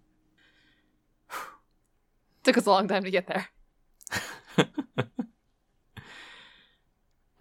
Took 2.44 2.58
us 2.58 2.66
a 2.66 2.70
long 2.70 2.88
time 2.88 3.04
to 3.04 3.10
get 3.10 3.26
there. 3.26 3.48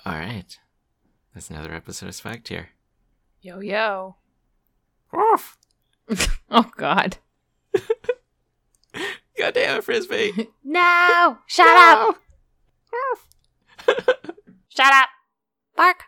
All 0.05 0.13
right. 0.13 0.57
That's 1.33 1.49
another 1.49 1.73
episode 1.73 2.07
of 2.07 2.15
Spike 2.15 2.43
Tier. 2.43 2.69
Yo 3.41 3.61
yo. 3.61 4.15
Oof. 5.15 5.57
oh 6.49 6.69
god. 6.75 7.17
God 9.37 9.53
damn 9.53 9.77
it, 9.77 9.83
Frisbee. 9.85 10.49
no! 10.63 11.37
Shut 11.47 11.67
up! 11.67 12.17
Shut 14.67 14.93
up! 14.93 15.09
Bark! 15.77 16.03